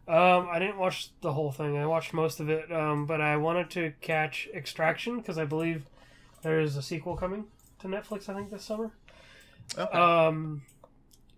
[0.08, 1.76] Um, I didn't watch the whole thing.
[1.76, 2.72] I watched most of it.
[2.72, 5.84] Um, but I wanted to catch Extraction because I believe
[6.42, 7.44] there is a sequel coming
[7.80, 8.28] to Netflix.
[8.28, 8.90] I think this summer.
[9.78, 10.62] Okay, Um,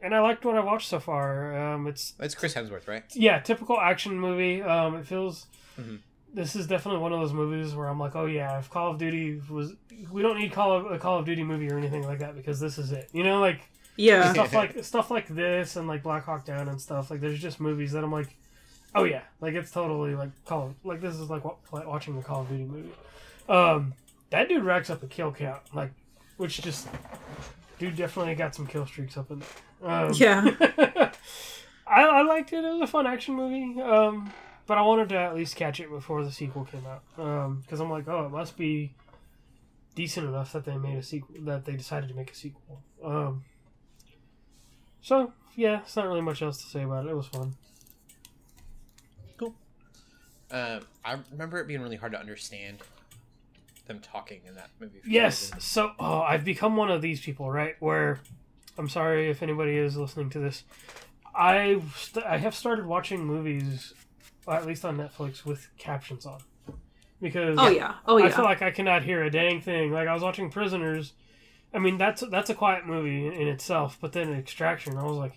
[0.05, 1.57] and I liked what I watched so far.
[1.59, 3.03] Um, it's it's Chris Hemsworth, right?
[3.14, 4.62] yeah, typical action movie.
[4.62, 5.47] Um, it feels.
[5.81, 5.99] Mhm.
[6.33, 8.99] This is definitely one of those movies where I'm like, oh yeah, if Call of
[8.99, 9.73] Duty was,
[10.11, 12.59] we don't need Call of a Call of Duty movie or anything like that because
[12.61, 13.09] this is it.
[13.12, 13.61] You know, like
[13.97, 14.33] Yeah.
[14.33, 17.09] stuff like stuff like this and like Black Hawk Down and stuff.
[17.11, 18.35] Like there's just movies that I'm like,
[18.97, 22.23] oh yeah, like it's totally like Call of, like this is like wa- watching a
[22.23, 22.90] Call of Duty movie.
[23.49, 23.95] Um,
[24.31, 25.93] that dude racks up a kill count, like
[26.37, 26.88] which just
[27.79, 29.49] dude definitely got some kill streaks up in there.
[29.85, 30.51] Um, Yeah.
[31.87, 32.64] I, I liked it.
[32.64, 33.81] It was a fun action movie.
[33.81, 34.33] Um,
[34.66, 37.03] but I wanted to at least catch it before the sequel came out.
[37.18, 38.94] Um, because I'm like, oh, it must be
[39.94, 41.37] decent enough that they made a sequel.
[41.40, 42.83] That they decided to make a sequel.
[43.05, 43.44] Um.
[45.03, 47.11] So yeah, it's not really much else to say about it.
[47.11, 47.55] It was fun.
[50.51, 52.79] Um, I remember it being really hard to understand
[53.87, 55.01] them talking in that movie.
[55.05, 55.51] Yes.
[55.59, 57.75] So oh, I've become one of these people, right?
[57.81, 58.20] Where
[58.79, 60.65] I'm sorry if anybody is listening to this.
[61.35, 63.93] I st- I have started watching movies,
[64.49, 66.41] at least on Netflix, with captions on,
[67.21, 67.95] because Oh yeah.
[68.07, 68.27] Oh yeah.
[68.27, 69.91] I feel like I cannot hear a dang thing.
[69.93, 71.13] Like I was watching Prisoners.
[71.73, 75.17] I mean, that's that's a quiet movie in, in itself, but then Extraction, I was
[75.17, 75.33] like,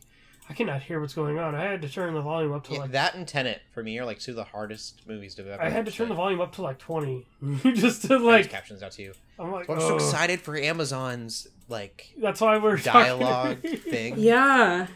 [0.49, 1.55] I cannot hear what's going on.
[1.55, 3.97] I had to turn the volume up to Yeah, like that and Tenet for me
[3.97, 5.61] are like two of the hardest movies to ever.
[5.61, 7.25] I had to turn the volume up to like twenty,
[7.73, 8.49] just to I like.
[8.51, 9.13] captions out to you.
[9.39, 9.95] I'm like, I'm so oh.
[9.95, 14.15] excited for Amazon's like That's why we're talking- dialogue thing.
[14.17, 14.87] yeah.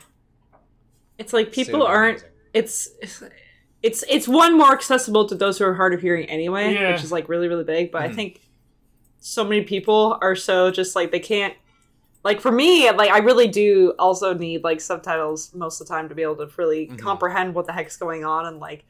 [1.18, 2.18] It's like people So aren't.
[2.20, 2.28] amazing.
[2.54, 2.90] It's
[3.84, 6.92] it's it's one more accessible to those who are hard of hearing anyway, Yeah.
[6.92, 7.92] which is like really really big.
[7.92, 8.16] But I Mhm.
[8.16, 8.42] think
[9.20, 11.54] so many people are so just like they can't
[12.24, 16.10] like for me, like I really do also need like subtitles most of the time
[16.10, 17.00] to be able to really Mhm.
[17.00, 18.84] comprehend what the heck's going on and like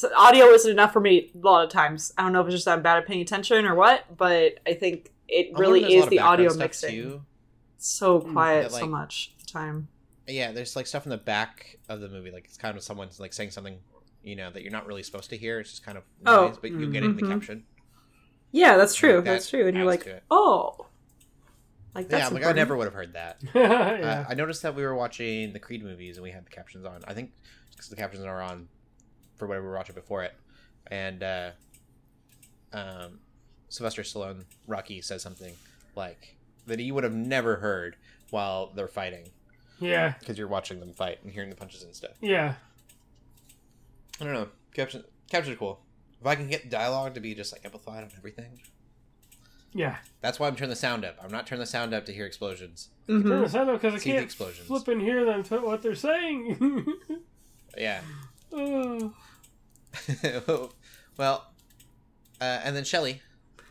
[0.00, 2.12] so audio isn't enough for me a lot of times.
[2.16, 4.54] I don't know if it's just that I'm bad at paying attention or what, but
[4.66, 6.90] I think it I'm really wondering there's a is the audio mixing.
[6.94, 7.22] too.
[7.78, 9.88] So Mm, quiet that, so much time.
[10.26, 13.18] Yeah, there's like stuff in the back of the movie, like it's kind of someone's
[13.20, 13.78] like saying something,
[14.22, 15.60] you know, that you're not really supposed to hear.
[15.60, 16.48] It's just kind of Oh.
[16.48, 17.28] noise, but you get it in the Mhm.
[17.28, 17.64] caption.
[18.52, 19.16] Yeah, that's true.
[19.16, 19.66] Like, that that's true.
[19.66, 20.86] And you're like, oh,
[21.94, 23.38] like that's yeah, like I never would have heard that.
[23.54, 24.24] yeah.
[24.26, 26.84] Uh, I noticed that we were watching the Creed movies and we had the captions
[26.84, 27.02] on.
[27.06, 27.32] I think
[27.70, 28.68] because the captions are on
[29.40, 30.34] for whatever we were watching before it,
[30.88, 31.50] and uh,
[32.72, 33.18] um,
[33.68, 35.54] Sylvester Stallone, Rocky says something
[35.96, 37.96] like that you would have never heard
[38.30, 39.30] while they're fighting
[39.80, 40.14] yeah.
[40.20, 42.12] because you're watching them fight and hearing the punches and stuff.
[42.20, 42.54] Yeah.
[44.20, 44.48] I don't know.
[44.74, 45.80] Caption captions are cool.
[46.20, 48.60] If I can get dialogue to be just like amplified on everything,
[49.72, 49.96] Yeah.
[50.20, 51.16] that's why I'm turning the sound up.
[51.22, 52.90] I'm not turning the sound up to hear explosions.
[53.08, 53.22] Mhm.
[53.22, 54.66] Turn the sound up because I See can't explosions.
[54.68, 56.86] flip and hear them what they're saying.
[57.78, 58.00] Yeah.
[58.52, 59.14] Oh.
[61.16, 61.46] well,
[62.40, 63.20] uh, and then Shelley,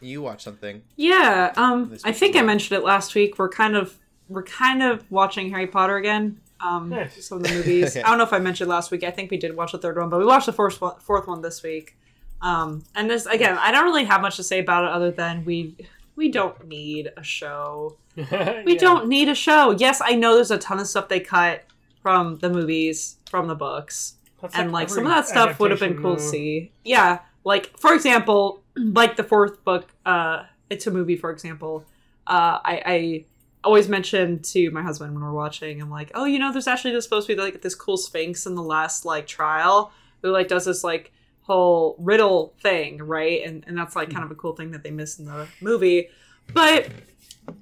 [0.02, 0.82] you watch something.
[0.96, 3.38] Yeah, um, I think I mentioned it last week.
[3.38, 6.40] We're kind of we're kind of watching Harry Potter again.
[6.62, 7.26] Um, Nice.
[7.26, 7.96] some of the movies.
[7.98, 8.04] Okay.
[8.04, 9.04] I don't know if I mentioned last week.
[9.04, 11.28] I think we did watch the third one, but we watched the fourth one, fourth
[11.28, 11.98] one this week.
[12.42, 15.46] Um, and this again, I don't really have much to say about it other than
[15.46, 15.76] we
[16.16, 17.98] we don't need a show.
[18.66, 19.72] We don't need a show.
[19.72, 21.64] Yes, I know there's a ton of stuff they cut
[22.02, 24.16] from the movies, from the books
[24.54, 26.71] and like some of that stuff would have been cool to see.
[26.84, 31.15] Yeah, like for example, like the fourth book, uh, it's a movie.
[31.15, 31.86] For example,
[32.28, 33.25] uh, I, I
[33.63, 36.91] always mention to my husband when we're watching, I'm like, oh, you know, there's actually
[36.91, 40.47] just supposed to be like this cool Sphinx in the last like trial who like
[40.47, 43.41] does this like whole riddle thing, right?
[43.43, 46.10] And and that's like kind of a cool thing that they miss in the movie,
[46.54, 46.88] but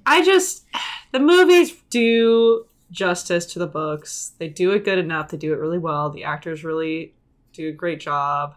[0.06, 0.64] I just
[1.12, 4.32] the movies do justice to the books.
[4.38, 5.30] They do it good enough.
[5.30, 6.10] They do it really well.
[6.10, 7.14] The actors really
[7.52, 8.54] do a great job.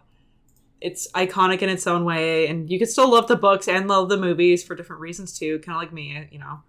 [0.80, 4.08] It's iconic in its own way, and you can still love the books and love
[4.08, 5.60] the movies for different reasons too.
[5.60, 6.60] Kind of like me, you know.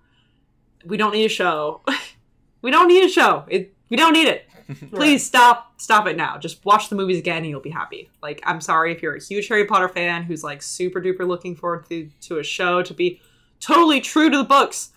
[0.85, 1.81] We don't need a show.
[2.61, 3.45] we don't need a show.
[3.47, 4.47] It, we don't need it.
[4.91, 6.37] Please stop stop it now.
[6.37, 8.09] Just watch the movies again and you'll be happy.
[8.21, 11.55] Like I'm sorry if you're a huge Harry Potter fan who's like super duper looking
[11.55, 13.21] forward to, to a show to be
[13.59, 14.91] totally true to the books.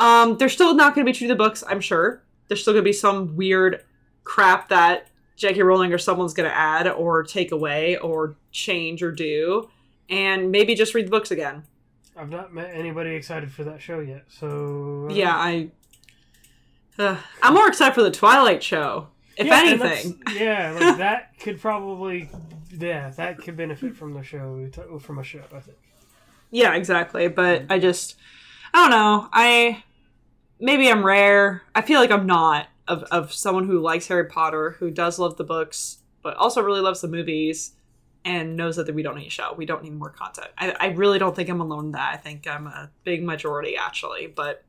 [0.00, 2.22] Um, they're still not going to be true to the books, I'm sure.
[2.48, 3.84] There's still going to be some weird
[4.24, 5.62] crap that J.K.
[5.62, 9.68] Rowling or someone's going to add or take away or change or do,
[10.08, 11.64] and maybe just read the books again.
[12.16, 15.70] I've not met anybody excited for that show yet, so uh, Yeah, I.
[16.98, 19.08] Uh, I'm more excited for the Twilight show.
[19.36, 22.28] If Yeah, anything, yeah, like that could probably,
[22.70, 24.68] yeah, that could benefit from the show,
[25.00, 25.42] from a show.
[25.54, 25.78] I think.
[26.50, 27.28] Yeah, exactly.
[27.28, 28.16] But I just,
[28.74, 29.28] I don't know.
[29.32, 29.82] I
[30.60, 31.62] maybe I'm rare.
[31.74, 35.36] I feel like I'm not of of someone who likes Harry Potter, who does love
[35.36, 37.72] the books, but also really loves the movies,
[38.24, 39.54] and knows that we don't need a show.
[39.56, 40.48] We don't need more content.
[40.58, 42.14] I, I really don't think I'm alone in that.
[42.14, 44.64] I think I'm a big majority actually, but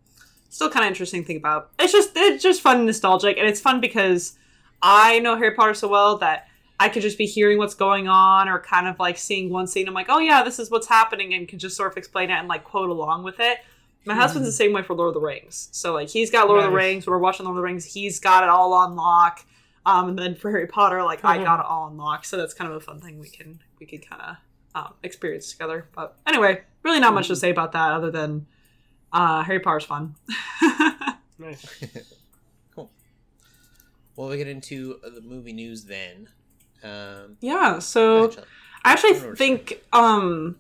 [0.50, 1.72] still kind of interesting to think about.
[1.80, 4.38] It's just it's just fun and nostalgic, and it's fun because
[4.82, 6.48] I know Harry Potter so well that
[6.80, 9.88] I could just be hearing what's going on or kind of like seeing one scene.
[9.88, 12.34] I'm like, oh yeah, this is what's happening, and can just sort of explain it
[12.34, 13.60] and like quote along with it.
[14.06, 15.70] My husband's the same way for Lord of the Rings.
[15.72, 17.06] So like he's got Lord of the Rings.
[17.06, 19.46] When we're watching Lord of the Rings, he's got it all on lock.
[19.86, 21.44] Um, and then for Harry Potter, like I Mhm.
[21.44, 22.26] got it all on lock.
[22.26, 24.36] So that's kind of a fun thing we can we can kind of
[24.74, 25.88] um, experience together.
[25.94, 28.48] But anyway, really not much to say about that other than
[29.14, 30.16] uh, Harry Potter's fun.
[31.38, 31.66] Nice.
[32.76, 32.92] Cool.
[34.16, 36.30] Well, we get into uh, the movie news then.
[36.84, 37.80] Um, yeah.
[37.80, 38.26] So.
[38.26, 38.44] actually,
[38.84, 40.58] I actually Or- think um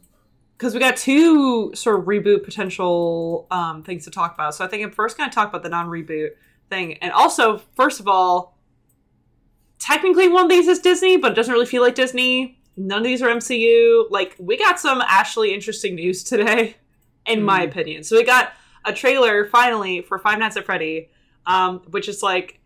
[0.62, 4.54] because we got two sort of reboot potential um things to talk about.
[4.54, 6.30] So I think I'm first going to talk about the non-reboot
[6.69, 8.60] thing, and also first of all,
[9.80, 12.60] technically one of these is Disney, but it doesn't really feel like Disney.
[12.78, 14.06] None of these are MCU.
[14.12, 16.78] Like we got some actually interesting news today,
[17.26, 18.04] in my opinion.
[18.04, 18.54] So we got
[18.86, 21.10] a trailer finally for Five Nights at Freddy,
[21.47, 22.60] um, which is like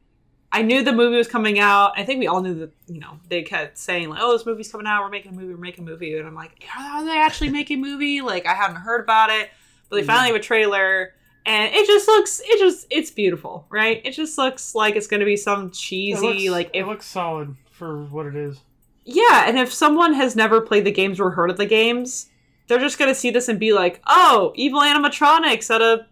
[0.51, 1.93] I knew the movie was coming out.
[1.97, 4.71] I think we all knew that, you know, they kept saying, like, oh, this movie's
[4.71, 5.03] coming out.
[5.03, 5.53] We're making a movie.
[5.53, 6.17] We're making a movie.
[6.17, 8.21] And I'm like, are they actually making a movie?
[8.21, 9.49] Like, I hadn't heard about it.
[9.89, 10.07] But they mm-hmm.
[10.07, 11.13] finally have a trailer.
[11.45, 14.01] And it just looks, it just, it's beautiful, right?
[14.05, 17.05] It just looks like it's going to be some It cheesy, looks, like, it looks
[17.05, 18.61] solid for what it is.
[19.03, 19.47] yeah.
[19.47, 22.29] And if someone has never played the games or heard of the games,
[22.67, 26.07] they're just going to see this and be like, oh, evil animatronics at a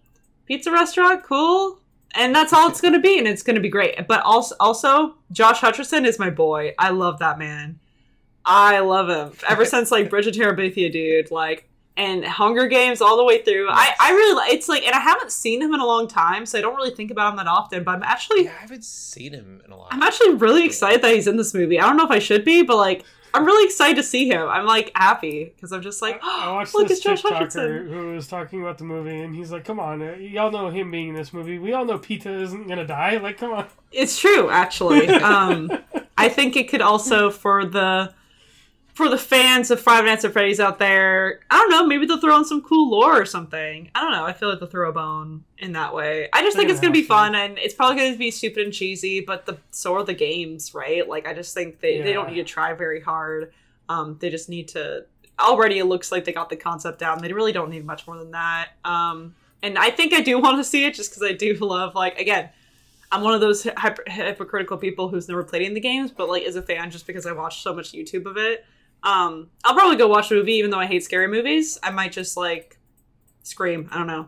[0.46, 1.24] pizza restaurant.
[1.24, 1.80] Cool
[2.14, 4.56] and that's all it's going to be and it's going to be great but also
[4.60, 7.80] also josh hutcherson is my boy i love that man
[8.46, 13.18] i love him ever since like bridge of terabithia dude like and Hunger Games all
[13.18, 13.70] the way through.
[13.70, 16.58] I, I really it's like and I haven't seen him in a long time, so
[16.58, 17.84] I don't really think about him that often.
[17.84, 19.90] But I'm actually Yeah, I haven't seen him in a while.
[19.92, 21.80] I'm actually really excited that he's in this movie.
[21.80, 24.48] I don't know if I should be, but like I'm really excited to see him.
[24.48, 27.90] I'm like happy because I'm just like, I watched look, this it's Josh TikToker Hutcherson.
[27.90, 30.92] who was talking about the movie, and he's like, "Come on, uh, y'all know him
[30.92, 31.58] being in this movie.
[31.58, 33.18] We all know Peeta isn't gonna die.
[33.18, 35.08] Like, come on." It's true, actually.
[35.24, 35.72] Um,
[36.18, 38.14] I think it could also for the
[38.94, 41.40] for the fans of Five Nights at Freddy's out there.
[41.50, 41.86] I don't know.
[41.86, 43.90] Maybe they'll throw in some cool lore or something.
[43.96, 44.24] I don't know.
[44.24, 46.30] I feel like they'll throw a bone in that way.
[46.32, 48.74] I just They're think it's gonna be fun, and it's probably gonna be stupid and
[48.74, 49.22] cheesy.
[49.22, 51.08] But the so are the games, right?
[51.08, 53.52] Like I just think they they don't need to try very hard.
[53.90, 55.06] Um, they just need to.
[55.40, 57.20] Already, it looks like they got the concept down.
[57.20, 58.70] They really don't need much more than that.
[58.86, 61.96] Um, and I think I do want to see it just because I do love
[61.96, 62.50] like again.
[63.12, 66.44] I'm one of those hyper- hypocritical people who's never played in the games, but like
[66.46, 68.66] as a fan, just because I watched so much YouTube of it,
[69.04, 71.78] um, I'll probably go watch the movie, even though I hate scary movies.
[71.84, 72.80] I might just like
[73.44, 73.90] scream.
[73.92, 74.28] I don't know,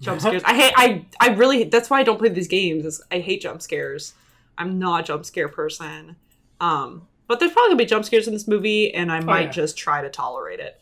[0.00, 0.42] jump scares.
[0.44, 0.72] I hate.
[0.76, 1.64] I I really.
[1.64, 2.86] That's why I don't play these games.
[2.86, 4.14] Is I hate jump scares.
[4.56, 6.16] I'm not a jump scare person.
[6.60, 9.50] Um, but there's probably gonna be jump scares in this movie, and I might yeah.
[9.50, 10.80] just try to tolerate it.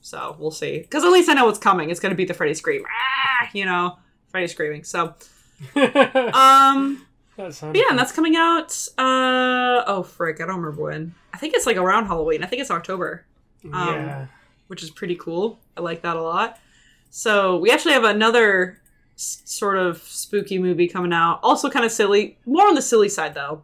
[0.00, 0.78] So we'll see.
[0.78, 1.90] Because at least I know what's coming.
[1.90, 2.84] It's gonna be the Freddy scream.
[2.88, 4.84] Ah, you know, Freddy screaming.
[4.84, 5.14] So
[5.76, 7.06] um.
[7.36, 8.70] That sounds yeah, and that's coming out.
[8.98, 10.40] Uh oh, frick!
[10.40, 11.14] I don't remember when.
[11.32, 12.42] I think it's like around Halloween.
[12.42, 13.24] I think it's October,
[13.72, 14.26] um, yeah.
[14.66, 15.58] which is pretty cool.
[15.76, 16.58] I like that a lot.
[17.10, 18.80] So we actually have another
[19.16, 21.40] s- sort of spooky movie coming out.
[21.42, 22.38] Also, kind of silly.
[22.46, 23.62] More on the silly side though.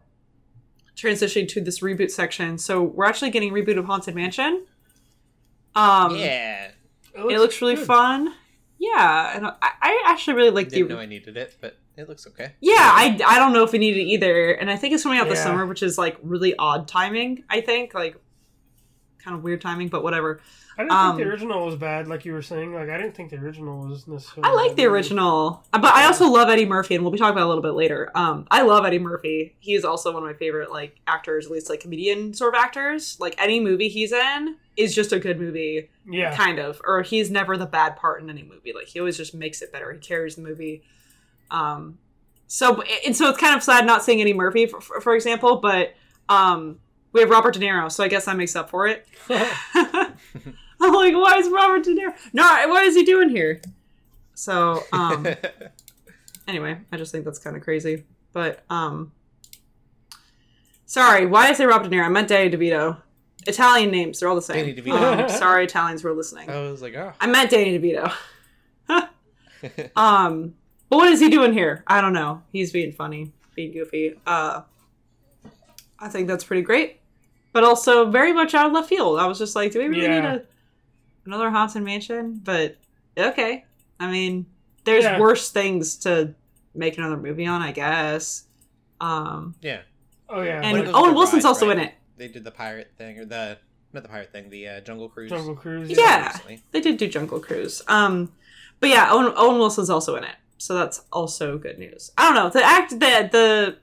[0.97, 2.59] Transitioning to this reboot section.
[2.59, 4.67] So we're actually getting reboot of Haunted Mansion.
[5.75, 6.73] Um, yeah,
[7.15, 7.87] it looks really good.
[7.87, 8.35] fun.
[8.79, 12.09] Yeah, and I, I actually really like the didn't know I needed it, but it
[12.09, 12.53] looks okay.
[12.61, 14.53] Yeah, I, I don't know if we need it either.
[14.53, 17.61] And I think it's coming out this summer, which is like really odd timing, I
[17.61, 17.95] think.
[17.95, 18.17] Like
[19.23, 20.41] kind of weird timing, but whatever.
[20.77, 22.73] I didn't um, think the original was bad, like you were saying.
[22.73, 24.49] Like, I didn't think the original was necessarily.
[24.49, 25.65] I like the original.
[25.73, 27.63] uh, But I also love Eddie Murphy, and we'll be talking about it a little
[27.63, 28.13] bit later.
[28.15, 29.57] Um, I love Eddie Murphy.
[29.59, 32.61] He is also one of my favorite like actors, at least like comedian sort of
[32.61, 33.17] actors.
[33.19, 35.91] Like any movie he's in is just a good movie.
[36.11, 36.35] Yeah.
[36.35, 39.35] kind of or he's never the bad part in any movie like he always just
[39.35, 40.83] makes it better he carries the movie
[41.51, 41.99] um
[42.47, 45.95] so and so it's kind of sad not seeing Eddie Murphy for, for, example but
[46.29, 46.79] um
[47.13, 51.15] we have Robert De Niro so I guess that makes up for it I'm like
[51.15, 53.61] why is Robert De Niro no what is he doing here
[54.35, 55.27] so um
[56.49, 59.13] anyway I just think that's kind of crazy but um
[60.87, 62.99] sorry why did I say Robert De Niro I meant Danny DeVito
[63.47, 65.25] Italian names they're all the same Danny DeVito.
[65.25, 67.13] Um, sorry Italians were listening I was like, oh.
[67.21, 68.13] I meant Danny DeVito.
[69.97, 70.55] um,
[70.89, 71.85] but what is he doing here?
[71.87, 72.43] I don't know.
[72.53, 74.15] He's being funny, being goofy.
[74.27, 74.63] Uh,
[75.99, 77.01] I think that's pretty great,
[77.53, 79.19] but also very much out of left field.
[79.19, 80.21] I was just like, do we really Yeah.
[80.21, 80.43] need a
[81.27, 82.41] another haunted mansion?
[82.45, 82.77] But
[83.19, 83.65] okay,
[84.01, 84.47] I mean,
[84.85, 85.19] there's Yeah.
[85.19, 86.35] worse things to
[86.75, 88.45] make another movie on, I guess.
[89.01, 89.81] Um, yeah.
[90.29, 90.61] Oh yeah.
[90.63, 91.79] and One of those Owen are Wilson's rides, also right?
[91.79, 91.95] in it.
[92.17, 93.59] They did the pirate thing, or the
[93.93, 95.31] not the pirate thing, the uh, Jungle Cruise.
[95.31, 95.91] Jungle Cruise.
[95.91, 96.27] Yeah.
[96.27, 96.63] recently.
[96.73, 97.83] They did do Jungle Cruise.
[97.89, 98.33] Um,
[98.81, 102.11] but yeah, Owen, Owen Wilson's also in it, so that's also good news.
[102.19, 103.77] I don't know the act the the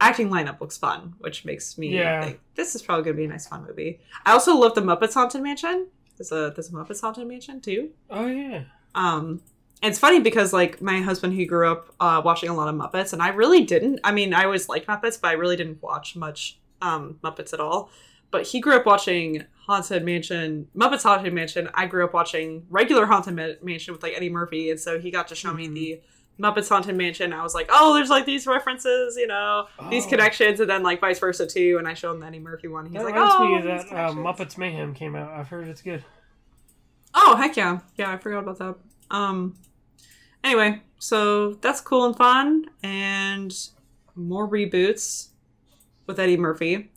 [0.00, 2.22] acting lineup looks fun, which makes me Yeah.
[2.24, 4.00] think this is probably gonna be a nice fun movie.
[4.24, 5.88] I also love the Muppets Haunted Mansion.
[6.16, 7.90] There's a there's a Muppets Haunted Mansion too.
[8.10, 8.64] Oh yeah.
[8.94, 9.42] Um,
[9.82, 12.74] and it's funny because like my husband he grew up uh, watching a lot of
[12.74, 14.00] Muppets, and I really didn't.
[14.04, 17.60] I mean, I always liked Muppets, but I really didn't watch much um, Muppets at
[17.60, 17.90] all.
[18.30, 21.68] But he grew up watching Haunted Mansion, Muppets Haunted Mansion.
[21.74, 25.10] I grew up watching regular Haunted Ma- Mansion with like Eddie Murphy, and so he
[25.10, 25.74] got to show me Mhm.
[25.74, 26.00] the
[26.38, 27.32] Muppets Haunted Mansion.
[27.32, 30.08] I was like, oh, there's like these references, you know, these Oh.
[30.10, 31.76] connections, and then like vice versa too.
[31.78, 32.86] And I showed him the Eddie Murphy one.
[32.86, 34.12] He's That like, reminds oh, me these that uh.
[34.12, 35.30] Muppets Mayhem came out.
[35.32, 36.04] I've heard it's good.
[37.14, 38.10] Oh heck yeah, yeah!
[38.12, 38.74] I forgot about that.
[39.10, 39.54] Um.
[40.42, 43.54] Anyway, so that's cool and fun, and
[44.16, 45.28] more reboots
[46.06, 46.90] with Eddie Murphy.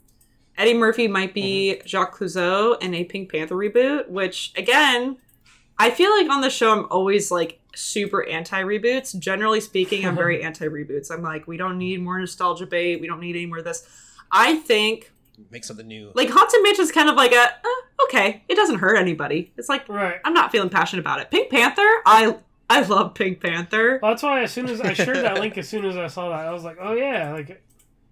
[0.58, 5.16] Eddie Murphy might be Jacques Clouseau in a Pink Panther reboot, which again,
[5.78, 9.16] I feel like on the show I'm always like super anti reboots.
[9.18, 11.10] Generally speaking, I'm very anti reboots.
[11.12, 13.00] I'm like, we don't need more nostalgia bait.
[13.00, 13.86] We don't need any more of this.
[14.32, 15.12] I think
[15.52, 16.10] Make something new.
[16.14, 19.52] like Haunted is kind of like a uh, okay, it doesn't hurt anybody.
[19.56, 20.16] It's like Right.
[20.24, 21.30] I'm not feeling passionate about it.
[21.30, 22.36] Pink Panther, I
[22.68, 24.00] I love Pink Panther.
[24.02, 26.30] Well, that's why as soon as I shared that link, as soon as I saw
[26.30, 27.62] that, I was like, oh yeah, like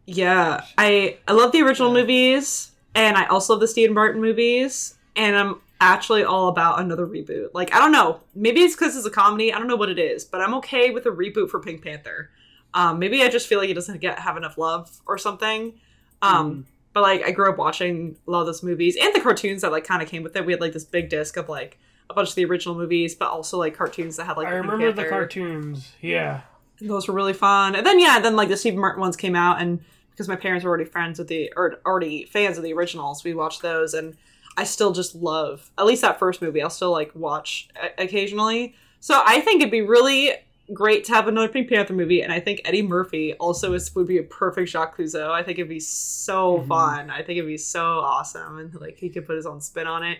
[0.06, 2.00] Yeah, I I love the original Yeah.
[2.02, 7.06] movies, and I also love the Steve Martin movies, and I'm actually all about another
[7.06, 7.48] reboot.
[7.52, 9.52] Like I don't know, maybe it's because it's a comedy.
[9.52, 12.30] I don't know what it is, but I'm okay with a reboot for Pink Panther.
[12.74, 15.74] Um, maybe I just feel like it doesn't get have enough love or something.
[16.22, 19.60] Um, But like I grew up watching a lot of those movies and the cartoons
[19.62, 20.46] that like kind of came with it.
[20.46, 21.78] We had like this big disc of like
[22.08, 24.62] a bunch of the original movies, but also like cartoons that had like I Pink
[24.62, 25.10] remember the Panther.
[25.10, 25.92] cartoons.
[26.00, 26.40] Yeah.
[26.80, 27.74] Those were really fun.
[27.74, 29.80] And then yeah, then like the Steve Martin ones came out, and
[30.16, 33.34] because my parents were already friends with the or already fans of the originals, we
[33.34, 34.16] watched those, and
[34.56, 36.62] I still just love at least that first movie.
[36.62, 38.74] I'll still like watch occasionally.
[39.00, 40.32] So I think it'd be really
[40.72, 44.06] great to have another Pink Panther movie, and I think Eddie Murphy also is would
[44.08, 45.30] be a perfect Jacques Clouseau.
[45.30, 46.68] I think it'd be so Mhm.
[46.68, 47.10] fun.
[47.10, 50.02] I think it'd be so awesome, and like he could put his own spin on
[50.02, 50.18] it.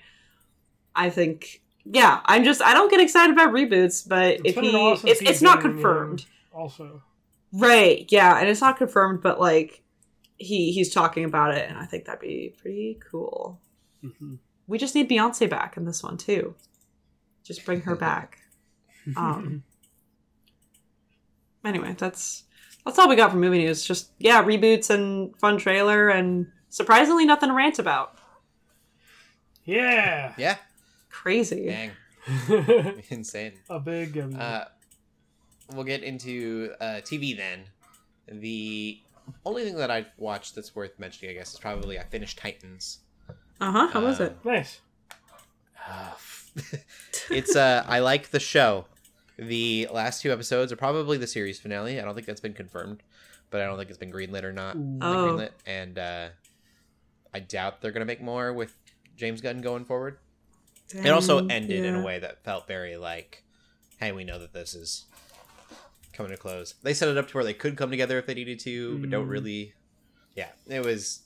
[0.95, 1.63] I think.
[1.89, 4.97] Yeah, I'm just I don't get excited about reboots, but It's if he a while
[4.97, 6.27] since it's, it's not been, you know, confirmed.
[6.53, 7.03] Also.
[7.53, 8.07] Right.
[8.11, 9.83] Yeah, and it's not confirmed, but like
[10.39, 13.61] he he's talking about it, and I think that'd be pretty cool.
[14.05, 14.39] Mhm.
[14.67, 16.55] We just need Beyonce back in this one too.
[17.45, 18.39] Just bring her back.
[19.17, 19.63] Um.
[21.65, 22.45] anyway, that's
[22.85, 23.85] that's all we got for movie news.
[23.85, 28.19] Just yeah, reboots and fun trailer, and surprisingly nothing to rant about.
[29.65, 30.35] yeah.
[30.37, 30.57] Yeah.
[31.11, 31.67] Crazy.
[31.67, 31.91] Dang.
[33.11, 33.53] Insane.
[33.71, 34.19] a big.
[34.19, 34.65] Um, Uh,
[35.73, 37.61] we'll get into uh, TV then.
[38.29, 38.99] The
[39.45, 42.99] only thing that I've watched that's worth mentioning, I guess, is probably I finished Titans.
[43.61, 43.87] Uh huh.
[43.89, 44.37] How was Uh, it?
[44.45, 44.81] nice.
[47.31, 48.87] it's uh, I like the show.
[49.39, 52.01] The last two episodes are probably the series finale.
[52.01, 53.03] I don't think that's been confirmed,
[53.51, 54.77] but I don't think it's been greenlit or not.
[54.77, 54.79] Oh.
[55.37, 56.29] greenlit, and uh,
[57.35, 58.75] I doubt they're gonna make more with
[59.17, 60.19] James Gunn going forward.
[60.95, 63.43] It also Dang, ended in a way that felt very like,
[63.99, 65.05] hey, we know that this is
[66.17, 66.75] coming to close.
[66.83, 69.11] They set it up to where they could come together if they needed to, but
[69.11, 69.31] don't Mm.
[69.31, 69.75] really.
[70.35, 71.21] Yeah, it was.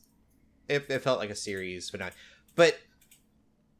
[0.68, 2.12] It, it felt like a series finale,
[2.54, 2.78] but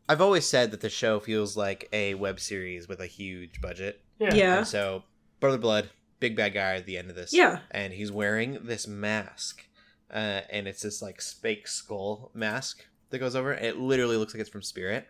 [0.08, 4.00] I've always said that the show feels like a web series with a huge budget.
[4.18, 4.34] Yeah.
[4.34, 4.58] Yeah.
[4.58, 5.04] And so,
[5.38, 7.32] Brother Blood, big bad guy at the end of this.
[7.32, 7.60] Yeah.
[7.70, 9.64] And he's wearing this mask,
[10.12, 13.52] uh, and it's this like fake skull mask that goes over.
[13.52, 15.06] It literally looks like it's from Spirit.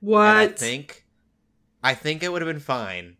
[0.00, 0.22] What?
[0.24, 1.04] And I think,
[1.82, 3.16] I think it would have been fine,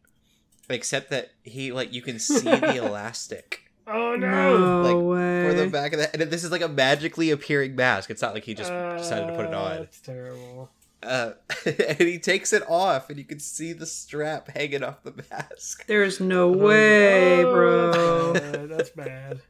[0.69, 4.59] except that he like you can see the elastic Oh no.
[4.59, 5.49] no Like, way.
[5.49, 6.13] for the back of the.
[6.21, 8.11] And this is like a magically appearing mask.
[8.11, 9.77] It's not like he just decided to put it Uh, on.
[9.79, 10.71] That's terrible.
[11.03, 11.31] Uh,
[11.65, 15.87] and he takes it off, and you can see the strap hanging off the mask.
[15.87, 18.33] There's no way, Oh, bro.
[18.35, 18.69] That's bad.
[18.77, 19.41] That's bad.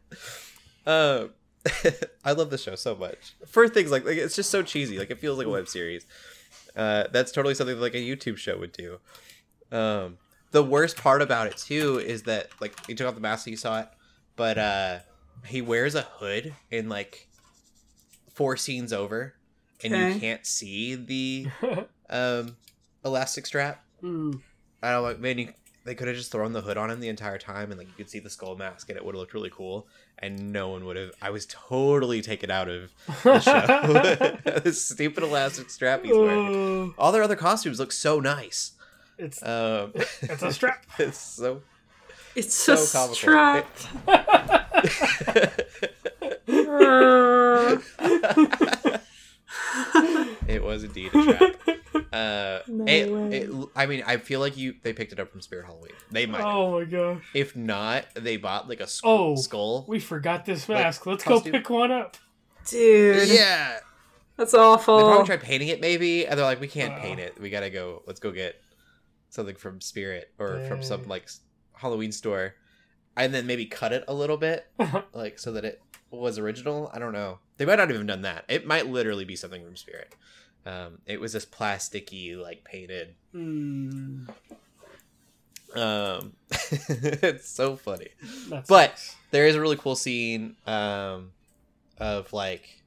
[0.87, 1.29] Uh,
[2.25, 3.35] I love the show so much.
[3.47, 4.99] For things like, like it's just so cheesy.
[4.99, 6.07] Like it feels like a web series.
[6.77, 8.99] Uh, that's totally something that, like a YouTube show would do.
[9.73, 10.19] Um,
[10.51, 13.51] the worst part about it too is that like he took off the mask, so
[13.51, 13.89] you saw it,
[14.37, 14.99] but uh,
[15.47, 17.29] he wears a hood in like
[18.35, 19.35] four scenes over,
[19.83, 21.49] and you can't see the
[22.11, 22.57] um
[23.05, 23.85] elastic strap.
[24.01, 24.33] Hmm.
[24.81, 25.53] I don't like, man, you,
[25.85, 27.95] they could have just thrown the hood on him the entire time, and like you
[27.97, 29.89] could see the skull mask, and it would have looked really cool,
[30.19, 31.13] and no one would have.
[31.21, 32.93] I was totally taken out of
[33.25, 34.37] the show.
[34.61, 36.95] this stupid elastic strap he's wearing.
[36.99, 38.73] All their other costumes look so nice.
[39.19, 40.85] It's Um, it's a strap.
[40.99, 41.63] it's so.
[42.35, 43.15] It's so so comical.
[43.17, 43.87] strapped.
[50.47, 51.55] it was indeed a trap.
[52.13, 55.41] Uh, No it, it, I mean, I feel like you they picked it up from
[55.41, 55.93] Spirit Halloween.
[56.11, 56.43] They might.
[56.43, 57.25] Oh my gosh.
[57.35, 59.85] If not, they bought like a sk- Oh, skull.
[59.89, 61.07] We forgot this Like, mask.
[61.07, 61.53] Let's costume?
[61.53, 62.17] go pick one up.
[62.67, 63.79] Dude, yeah,
[64.37, 64.97] that's awful.
[64.99, 65.11] They awful.
[65.17, 67.01] probably tried painting it maybe, and they're like, we can't Wow.
[67.03, 67.41] paint it.
[67.41, 68.03] We gotta go.
[68.07, 68.61] Let's go get
[69.29, 71.29] something from Spirit or from some like
[71.75, 72.55] Halloween store,
[73.17, 74.67] and then maybe cut it a little bit,
[75.13, 76.91] like so that it was original.
[76.93, 77.39] I don't know.
[77.57, 78.45] They might not have even done that.
[78.49, 80.15] It might literally be something from Spirit.
[80.67, 83.15] Um, it was this plasticky, like painted.
[83.33, 84.25] Hmm.
[85.75, 88.09] Um, it's so funny.
[88.49, 89.17] That But- sucks.
[89.31, 91.33] There is a really cool scene um,
[91.99, 92.83] of like,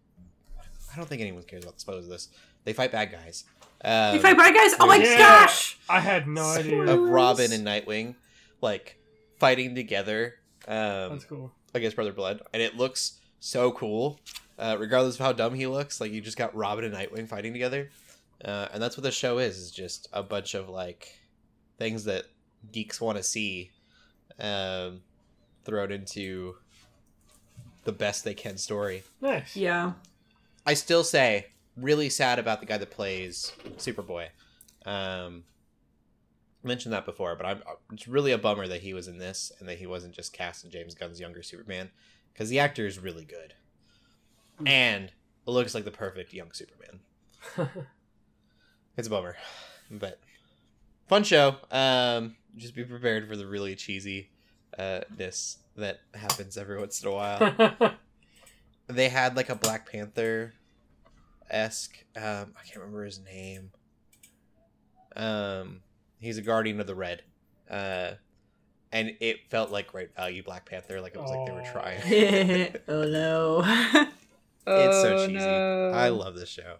[0.91, 2.29] I don't think anyone cares about the pose of this.
[2.63, 3.43] They fight bad guys.
[3.84, 4.73] Um, you fight bad guys?
[4.79, 5.17] Oh my Yeah.
[5.17, 5.77] gosh!
[5.89, 6.82] I had no idea.
[6.84, 8.15] of Robin and Nightwing,
[8.61, 8.97] like
[9.39, 10.36] fighting together
[10.67, 11.51] um, That's cool.
[11.73, 14.19] against Brother Blood, and it looks so cool.
[14.59, 17.51] Uh, regardless of how dumb he looks, like you just got Robin and Nightwing fighting
[17.53, 17.89] together,
[18.45, 21.19] uh, and that's what the show is—is just a bunch of like
[21.79, 22.25] things that
[22.71, 23.71] geeks want to see
[24.39, 25.01] um,
[25.65, 26.55] thrown into
[27.86, 29.01] the best they can story.
[29.19, 29.55] Nice.
[29.55, 29.93] Yeah.
[30.67, 31.47] I still say
[31.78, 34.28] really sad about the guy that plays Superboy.
[34.86, 35.43] Um,
[36.63, 37.61] mentioned that before, but I'm
[37.91, 40.63] it's really a bummer that he was in this and that he wasn't just cast
[40.63, 41.89] in James Gunn's younger Superman
[42.34, 43.53] because the actor is really good
[44.65, 46.99] and it looks like the perfect young Superman.
[48.97, 49.38] It's a bummer,
[49.89, 50.19] but
[51.07, 51.55] fun show.
[51.72, 54.30] Um, just be prepared for the really cheesy
[54.78, 57.93] uh ness that happens every once in a while
[58.88, 60.53] they had like a Black Panther
[61.51, 62.03] esque.
[62.15, 63.71] Um, I can't remember his name.
[65.15, 65.81] Um,
[66.19, 67.23] he's a guardian of the red.
[67.69, 68.11] Uh,
[68.91, 70.99] and it felt like great value Black Panther.
[71.01, 72.75] Like it was like they were trying.
[72.87, 73.61] oh no.
[74.67, 75.39] it's so Oh, cheesy.
[75.39, 75.91] no.
[75.93, 76.75] I love this show.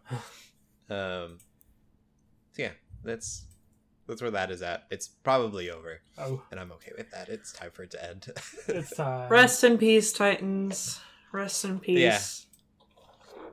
[0.89, 1.38] Um,
[2.53, 2.72] so yeah,
[3.03, 3.45] that's
[4.07, 4.84] that's where that is at.
[4.91, 7.30] It's probably over, Oh, and I'm okay with that.
[7.30, 8.28] It's time for it to end.
[8.67, 9.32] it's time.
[9.32, 10.99] Rest in peace, Titans.
[11.32, 12.45] Rest in peace.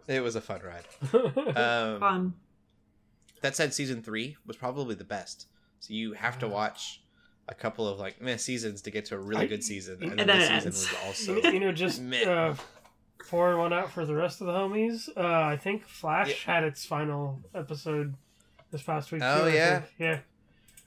[0.09, 0.85] It was a fun ride.
[1.57, 2.35] Um, Fun.
[3.43, 5.47] that said, season three was probably the best.
[5.81, 7.03] So you have to watch
[7.49, 10.11] a couple of like meh seasons to get to a really I- good season, and
[10.13, 10.91] and, then then the season ends.
[10.91, 12.25] was also you, you know, just Meh.
[12.25, 12.55] uh,
[13.29, 15.09] pouring one out for the rest of the homies.
[15.17, 18.15] Uh, I think Flash had its final episode
[18.71, 19.23] this past week.
[19.25, 19.83] Oh, too, yeah?
[19.99, 20.19] yeah.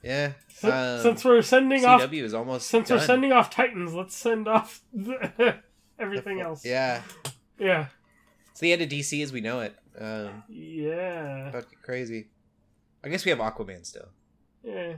[0.02, 0.32] yeah.
[0.48, 2.98] Since, Um, since we're sending off, CW is almost since done.
[2.98, 4.82] we're sending off Titans, let's send off
[5.98, 6.64] everything else.
[6.64, 7.02] Yeah,
[7.58, 7.86] yeah,
[8.52, 9.74] it's the end of DC as we know it.
[9.98, 12.28] Um, yeah, fucking crazy.
[13.04, 14.08] I guess we have Aquaman still.
[14.62, 14.94] yeah.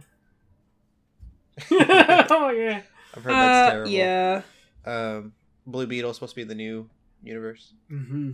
[1.70, 2.82] oh yeah.
[3.16, 3.90] I've heard that's Uh, terrible.
[3.90, 4.42] yeah.
[4.84, 5.32] Um,
[5.66, 6.88] Blue Beetle's supposed to be in the new
[7.22, 7.72] universe.
[7.90, 8.32] Mm-hmm.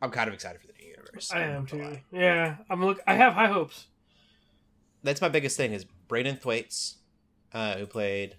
[0.00, 1.30] I'm kind of excited for the new universe.
[1.32, 1.90] I I'm am not gonna too.
[1.90, 2.02] lie.
[2.12, 3.00] Yeah, I'm look.
[3.06, 3.86] I have high hopes.
[5.04, 6.96] That's my biggest thing is Brenton Thwaites,
[7.52, 8.36] uh, who played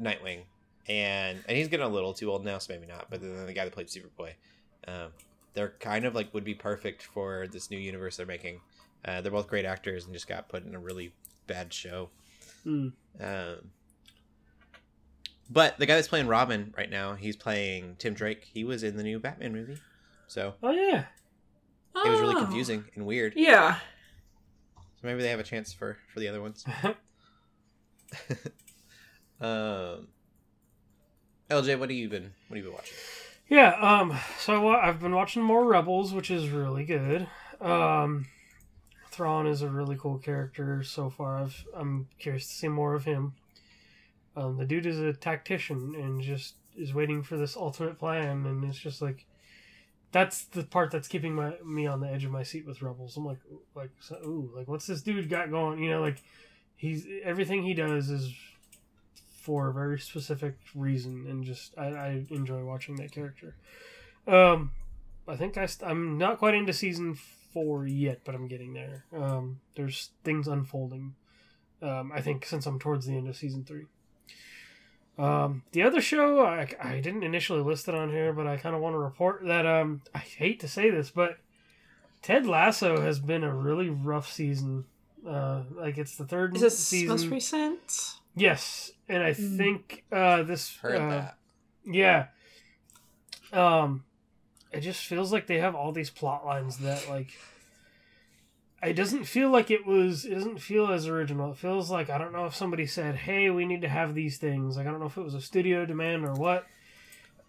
[0.00, 0.42] Nightwing,
[0.88, 3.06] and and he's getting a little too old now, so maybe not.
[3.10, 4.32] But then the guy that played Superboy,
[4.86, 5.10] um,
[5.54, 8.60] they're kind of like would be perfect for this new universe they're making.
[9.04, 11.12] Uh, they're both great actors and just got put in a really
[11.46, 12.10] bad show.
[12.64, 12.88] Hmm.
[13.20, 13.70] Um,
[15.48, 18.48] but the guy that's playing Robin right now, he's playing Tim Drake.
[18.52, 19.78] He was in the new Batman movie,
[20.26, 21.04] so Oh yeah.
[22.04, 22.44] it was really Oh.
[22.44, 23.34] confusing and weird.
[23.36, 23.78] Yeah.
[24.76, 26.64] So maybe they have a chance for for the other ones.
[29.40, 30.08] um,
[31.50, 32.96] LJ, what have you been what have you been watching?
[33.48, 37.28] Yeah, um, so I've been watching more Rebels, which is really good.
[37.60, 38.26] Um,
[39.10, 41.38] Thrawn is a really cool character so far.
[41.38, 43.34] I've, I'm curious to see more of him.
[44.36, 48.64] Um, the dude is a tactician and just is waiting for this ultimate plan, and
[48.64, 49.24] it's just like
[50.12, 53.16] that's the part that's keeping my me on the edge of my seat with Rebels.
[53.16, 53.38] I'm like,
[53.74, 55.82] like, so, ooh, like what's this dude got going?
[55.82, 56.22] You know, like
[56.74, 58.34] he's everything he does is
[59.46, 63.54] for a very specific reason, and just I, I enjoy watching that character.
[64.26, 64.72] Um,
[65.28, 67.14] I think I st- I'm not quite into season
[67.54, 69.04] four yet, but I'm getting there.
[69.16, 71.14] Um, there's things unfolding.
[71.80, 73.84] Um, I think since I'm towards the end of season three.
[75.16, 78.74] Um, the other show I, I didn't initially list it on here, but I kind
[78.74, 81.38] of want to report that um, I hate to say this, but
[82.20, 84.86] Ted Lasso has been a really rough season.
[85.26, 87.08] Uh, like it's the third Is this season.
[87.08, 88.16] most recent?
[88.34, 89.56] Yes, and I Mm.
[89.56, 91.38] think uh, this Heard uh, that.
[91.84, 92.26] yeah.
[93.52, 94.04] Um,
[94.72, 97.30] it just feels like they have all these plot lines that like.
[98.82, 100.24] It doesn't feel like it was.
[100.24, 101.52] It doesn't feel as original.
[101.52, 104.36] It feels like I don't know if somebody said, "Hey, we need to have these
[104.38, 106.66] things." Like I don't know if it was a studio demand or what.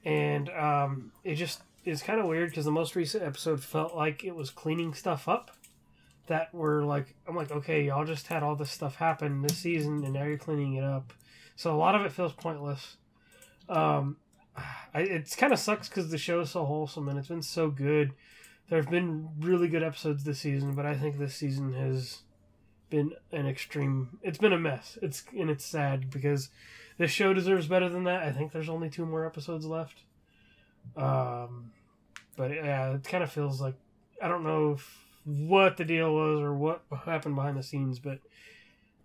[0.06, 4.24] And um, it just is kind of weird because the most recent episode felt like
[4.24, 5.52] it was cleaning stuff up.
[6.28, 10.04] That were like, I'm like, okay, y'all just had all this stuff happen this season,
[10.04, 11.14] and now you're cleaning it up.
[11.58, 12.98] So a lot of it feels pointless.
[13.68, 14.18] Um,
[14.94, 17.70] I, it's kind of sucks because the show is so wholesome and it's been so
[17.70, 18.14] good.
[18.70, 22.22] There have been really good episodes this season, but I think this season has
[22.92, 24.20] been an extreme.
[24.22, 25.00] It's been a mess.
[25.02, 26.50] It's and it's sad because
[27.00, 28.22] this show deserves better than that.
[28.22, 30.04] I think there's only two more episodes left.
[30.96, 31.72] Um,
[32.36, 33.76] but yeah, it kind of feels like
[34.22, 38.20] I don't know if, what the deal was or what happened behind the scenes, but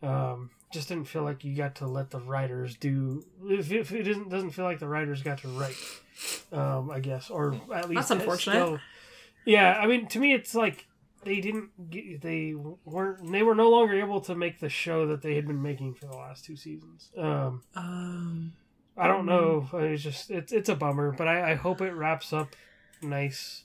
[0.03, 3.25] um, just didn't feel like you got to let the writers do.
[3.45, 5.77] If, if it doesn't doesn't feel like the writers got to write,
[6.53, 8.55] um, I guess, or at least That's unfortunate.
[8.55, 8.81] still-
[9.45, 10.87] yeah, I mean, to me, it's like
[11.25, 11.91] they didn't.
[11.91, 12.55] Get, they
[12.85, 13.31] weren't.
[13.33, 16.07] They were no longer able to make the show that they had been making for
[16.07, 17.11] the last two seasons.
[17.19, 18.53] Um, Um,
[18.97, 19.69] I don't know.
[19.73, 22.55] It's just it's it's a bummer, but I, I hope it wraps up
[23.01, 23.65] nice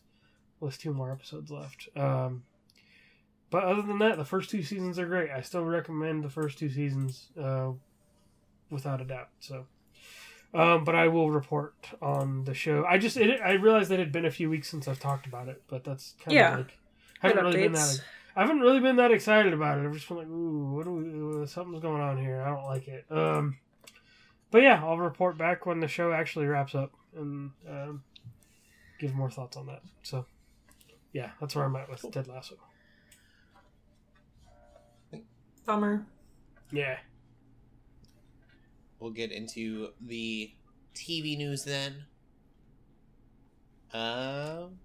[0.60, 1.90] with two more episodes left.
[1.96, 2.44] Um,
[3.50, 5.30] but other than that, the first two seasons are great.
[5.32, 7.72] I still recommend the first two seasons, uh,
[8.70, 9.30] without a doubt.
[9.40, 9.66] So,
[10.54, 12.86] um, but I will report on the show.
[12.86, 15.26] I just it, I realized that it had been a few weeks since I've talked
[15.28, 16.52] about it, but that's kind Yeah.
[16.54, 16.78] of like
[17.24, 18.02] I haven't really been that.
[18.36, 19.86] I haven't really been that excited about it.
[19.86, 21.42] I've just been like, ooh, what do we?
[21.44, 22.42] uh, Something's going on here.
[22.42, 23.06] I don't like it.
[23.10, 23.58] Um,
[24.52, 28.04] but yeah, I'll report back when the show actually wraps up and um,
[29.00, 29.82] give more thoughts on that.
[30.04, 30.26] So,
[31.14, 32.56] yeah, that's where I'm at with Ted Lasso.
[35.68, 36.04] Bummer.
[36.72, 36.98] Yeah.
[39.00, 40.52] We'll get into the
[40.96, 42.06] TV news then.
[43.94, 44.80] Um,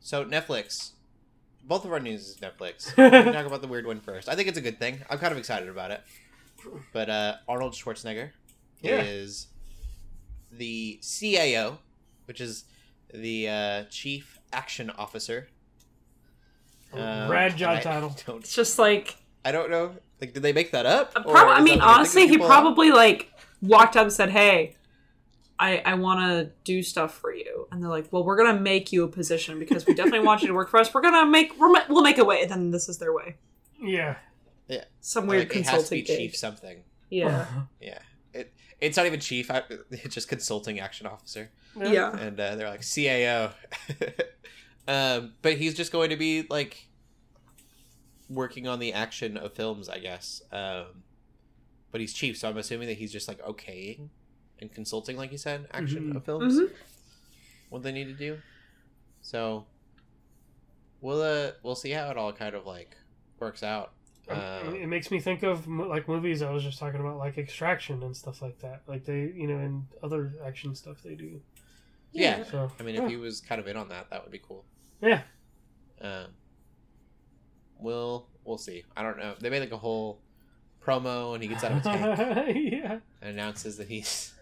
[0.00, 0.92] so Netflix
[1.64, 2.86] both of our news is Netflix.
[2.96, 4.28] we can talk about the weird one first.
[4.28, 5.00] I think it's a good thing.
[5.08, 6.02] I'm kind of excited about it.
[6.92, 8.30] But uh, Arnold Schwarzenegger
[8.80, 9.02] Yeah.
[9.02, 9.48] is
[10.50, 11.78] the CAO,
[12.26, 12.64] which is
[13.12, 15.48] the uh, Chief Action Officer.
[16.92, 18.14] Um, Rad job title.
[18.38, 19.96] It's just like I don't know.
[20.20, 21.12] Like, did they make that up?
[21.16, 24.12] Or Prob- I mean, like a thing honestly, he people- probably like walked up and
[24.12, 24.76] said, "Hey,
[25.58, 28.92] I I want to do stuff for you," and they're like, "Well, we're gonna make
[28.92, 30.92] you a position because we definitely want you to work for us.
[30.94, 33.36] We're gonna make we're, we'll make a way." And then this is their way.
[33.80, 34.16] Yeah.
[34.68, 34.84] Yeah.
[35.00, 36.16] Some Like, weird it has to consulting be.
[36.16, 36.82] Chief something.
[37.10, 37.46] Yeah,
[37.80, 37.98] Yeah.
[38.32, 39.50] It, it's not even chief.
[39.90, 41.50] It's just consulting action officer.
[41.76, 42.16] yeah.
[42.16, 43.52] and uh, they're like CAO.
[44.88, 46.86] um, but he's just going to be like
[48.34, 50.42] working on the action of films, I guess.
[50.52, 51.02] Um,
[51.90, 54.08] but he's chief, so I'm assuming that he's just like okaying
[54.60, 56.16] and consulting, like you said, action Mhm.
[56.16, 56.54] of films.
[56.58, 56.70] Mhm.
[57.68, 58.38] What they need to do.
[59.20, 59.66] So
[61.00, 62.96] we'll uh we'll see how it all kind of like
[63.38, 63.92] works out.
[64.28, 68.02] Um, it makes me think of like movies I was just talking about, like Extraction
[68.04, 68.82] and stuff like that.
[68.86, 71.40] Like they, you know, and other action stuff they do.
[72.12, 72.44] yeah.
[72.44, 74.64] So I mean, if he was kind of in on that, that would be cool.
[75.00, 75.22] yeah,
[76.00, 76.26] Um,
[77.82, 78.84] we'll we'll see.
[78.96, 79.34] I don't know.
[79.40, 80.20] They made like a whole
[80.84, 84.32] promo, and he gets out of a tank yeah, and announces that he's,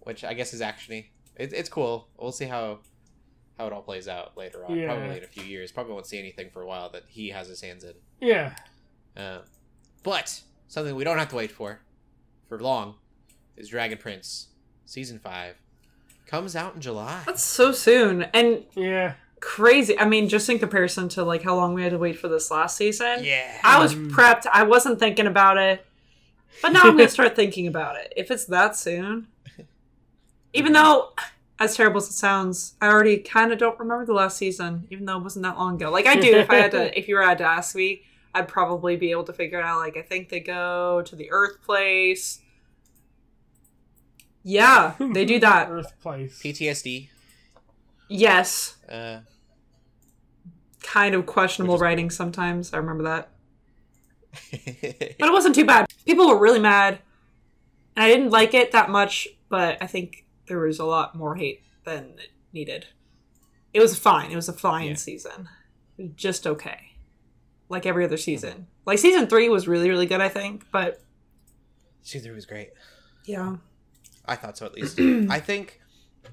[0.00, 1.06] which I guess is actiony.
[1.36, 2.08] It, it's cool.
[2.18, 2.80] We'll see how
[3.58, 4.76] how it all plays out later on.
[4.76, 4.86] Yeah.
[4.86, 5.70] Probably in a few years.
[5.70, 7.94] Probably won't see anything for a while that he has his hands in.
[8.20, 8.54] yeah.
[9.16, 9.40] Um,
[10.02, 11.80] but something we don't have to wait for
[12.48, 12.94] for long
[13.56, 14.48] is Dragon Prince
[14.86, 15.56] season five
[16.26, 17.22] comes out in July.
[17.26, 19.98] That's so soon and Yeah, crazy.
[19.98, 22.50] I mean, just in comparison to like how long we had to wait for this
[22.50, 23.24] last season.
[23.24, 23.60] Yeah.
[23.64, 24.10] I was Mm.
[24.10, 24.46] prepped.
[24.52, 25.84] I wasn't thinking about it,
[26.62, 28.12] but now I'm gonna start thinking about it.
[28.16, 29.26] If it's that soon,
[30.52, 31.12] even though,
[31.58, 35.04] as terrible as it sounds, I already kind of don't remember the last season, even
[35.06, 35.90] though it wasn't that long ago.
[35.90, 36.28] Like I do.
[36.36, 38.02] if I had to, if you were had to ask me,
[38.34, 39.78] I'd probably be able to figure it out.
[39.78, 42.40] Like I think they go to the Earth place.
[44.42, 45.68] Yeah, they do that.
[45.70, 46.40] Earth place.
[46.42, 47.08] PTSD.
[48.10, 49.20] Yes, Uh,
[50.82, 52.72] kind of questionable writing sometimes.
[52.74, 53.30] I remember that.
[54.50, 54.60] but
[55.18, 55.86] but it wasn't too bad.
[56.06, 56.98] People were really mad,
[57.96, 59.28] and I didn't like it that much.
[59.48, 62.86] But I think there was a lot more hate than it needed.
[63.72, 64.30] It was fine.
[64.32, 64.94] It was a fine Yeah.
[64.94, 65.48] season,
[66.16, 66.92] just okay,
[67.68, 68.66] like every other season.
[68.86, 70.64] Like season three was really really good, I think.
[70.72, 71.00] But
[72.02, 72.70] season three was great.
[73.24, 73.56] yeah,
[74.26, 74.98] I thought so at least.
[75.30, 75.79] I think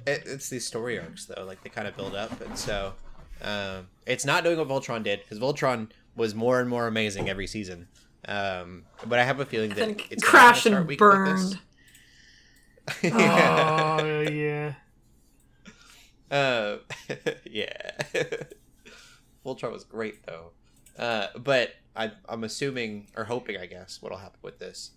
[0.06, 2.94] it, it's these story arcs though, like they kind of build up, and so
[3.42, 7.48] um, it's not doing what Voltron did because Voltron was more and more amazing every
[7.48, 7.88] season.
[8.28, 11.10] Um, but I have a feeling that then it's gonna crash start and weak with
[11.10, 11.38] burned.
[11.38, 11.58] this.
[13.14, 14.74] Oh yeah.
[16.32, 16.78] Uh,
[17.46, 17.92] yeah.
[19.46, 20.52] Voltron was great though.
[20.98, 24.92] Uh, but I, I'm assuming or hoping, I guess, what'll happen with this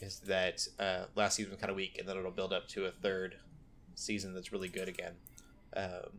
[0.00, 2.86] is that uh, last season was kind of weak, and then it'll build up to
[2.86, 3.36] a third
[3.94, 5.12] season that's really good again,
[5.76, 6.10] um,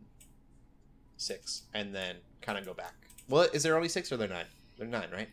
[1.16, 2.94] six, and then kind of go back.
[3.28, 4.46] Well, is there only six or there nine?
[4.78, 5.28] They're nine, right?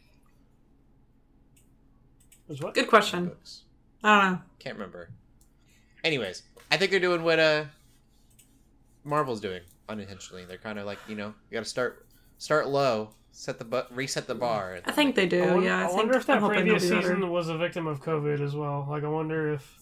[2.48, 2.74] Was what?
[2.74, 3.28] Good question.
[3.28, 3.62] Books.
[4.04, 4.40] I don't know.
[4.60, 5.10] Can't remember.
[6.04, 7.66] Anyways, I think they're doing what uh
[9.04, 10.46] Marvel's doing unintentionally.
[10.46, 12.06] They're kind of like you know you got to start
[12.38, 14.80] start low, set the bu- reset the bar.
[14.86, 15.44] I think they do.
[15.44, 17.14] I wonder, yeah, I, I think, wonder if I'm that previous they'll better.
[17.14, 18.88] season was a victim of COVID as well.
[18.90, 19.81] Like, I wonder if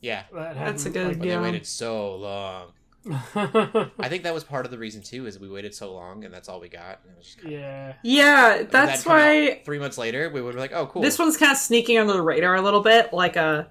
[0.00, 1.36] yeah, that That's a hadn't, good- but Yeah.
[1.36, 2.72] they waited so long.
[3.34, 6.32] I think that was part of the reason too, is we waited so long and
[6.34, 7.00] that's all we got.
[7.04, 7.92] And it was just kinda, yeah.
[8.02, 11.02] Yeah, that's that'd come out why three months later we would be like, oh cool.
[11.02, 13.68] This one's kind of sneaking under the radar a little bit, like a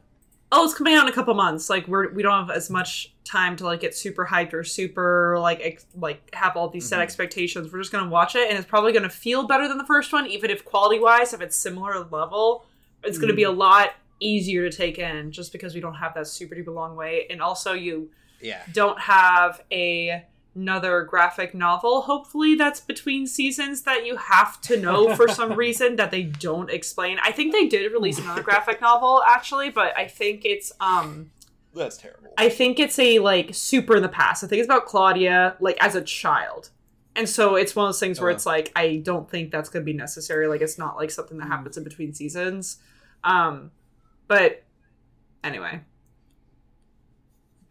[0.51, 1.69] oh, it's coming out in a couple months.
[1.69, 5.37] Like we're we don't have as much time to like get super hyped or super
[5.39, 7.03] like ex- like have all these set Mhm.
[7.03, 7.71] expectations.
[7.71, 10.25] We're just gonna watch it, and it's probably gonna feel better than the first one,
[10.25, 12.65] even if quality wise, if it's similar level,
[13.03, 16.27] it's gonna be a lot easier to take in just because we don't have that
[16.27, 17.25] super duper long way.
[17.29, 18.09] and also you
[18.41, 24.77] yeah, don't have a another graphic novel hopefully that's between seasons that you have to
[24.77, 27.17] know for some reason that they don't explain.
[27.23, 31.31] I think they did release another graphic novel actually but i think it's um
[31.73, 32.33] that's terrible.
[32.37, 34.43] i think it's a like super in the past.
[34.43, 36.69] I think it's about claudia like as a child.
[37.15, 38.35] And so it's one of those things where wow.
[38.35, 40.47] it's like i don't think that's going to be necessary.
[40.47, 42.77] Like it's not like something that happens in between seasons.
[43.23, 43.71] Um
[44.29, 44.63] but
[45.43, 45.81] anyway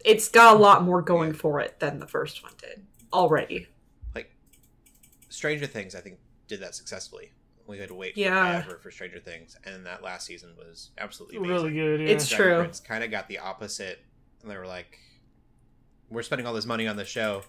[0.05, 3.67] it's got a lot more going for it than the first one did already
[4.15, 4.31] like
[5.29, 7.31] Stranger Things, I think did that successfully.
[7.67, 8.61] We had to wait Yeah.
[8.63, 11.55] forever for Stranger Things, and that last season was absolutely amazing.
[11.55, 11.99] Really good.
[12.01, 12.07] Yeah.
[12.15, 12.61] It's true.
[12.61, 13.99] It's kind of got the opposite,
[14.41, 14.97] and they were like,
[16.09, 17.43] "We're spending all this money on the show.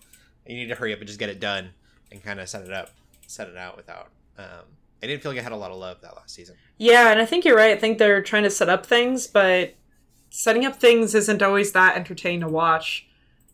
[0.46, 1.72] You need to hurry up and just get it done."
[2.12, 2.90] and kind of set it up,
[3.28, 4.10] set it out without.
[4.36, 4.64] Um,
[5.02, 6.56] I didn't feel like I had a lot of love that last season.
[6.78, 7.76] Yeah, and I think you're right.
[7.76, 9.74] I think they're trying to set up things, but
[10.30, 13.06] setting up things isn't always that entertaining to watch,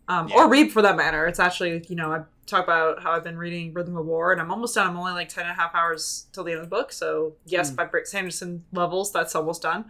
[0.08, 0.36] um, Yeah.
[0.36, 1.26] or read for that matter.
[1.26, 4.40] It's actually, you know, I talk about how I've been reading Rhythm of War, and
[4.40, 4.86] I'm almost done.
[4.86, 6.92] I'm only like 10 and a half hours till the end of the book.
[6.92, 9.86] So, yes, by Brandon Sanderson levels, that's almost done.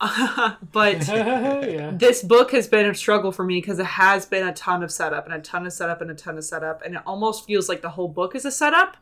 [0.72, 1.90] but yeah.
[1.94, 4.92] this book has been a struggle for me because it has been a ton of
[4.92, 7.68] setup and a ton of setup and a ton of setup and it almost feels
[7.68, 8.96] like the whole book is a setup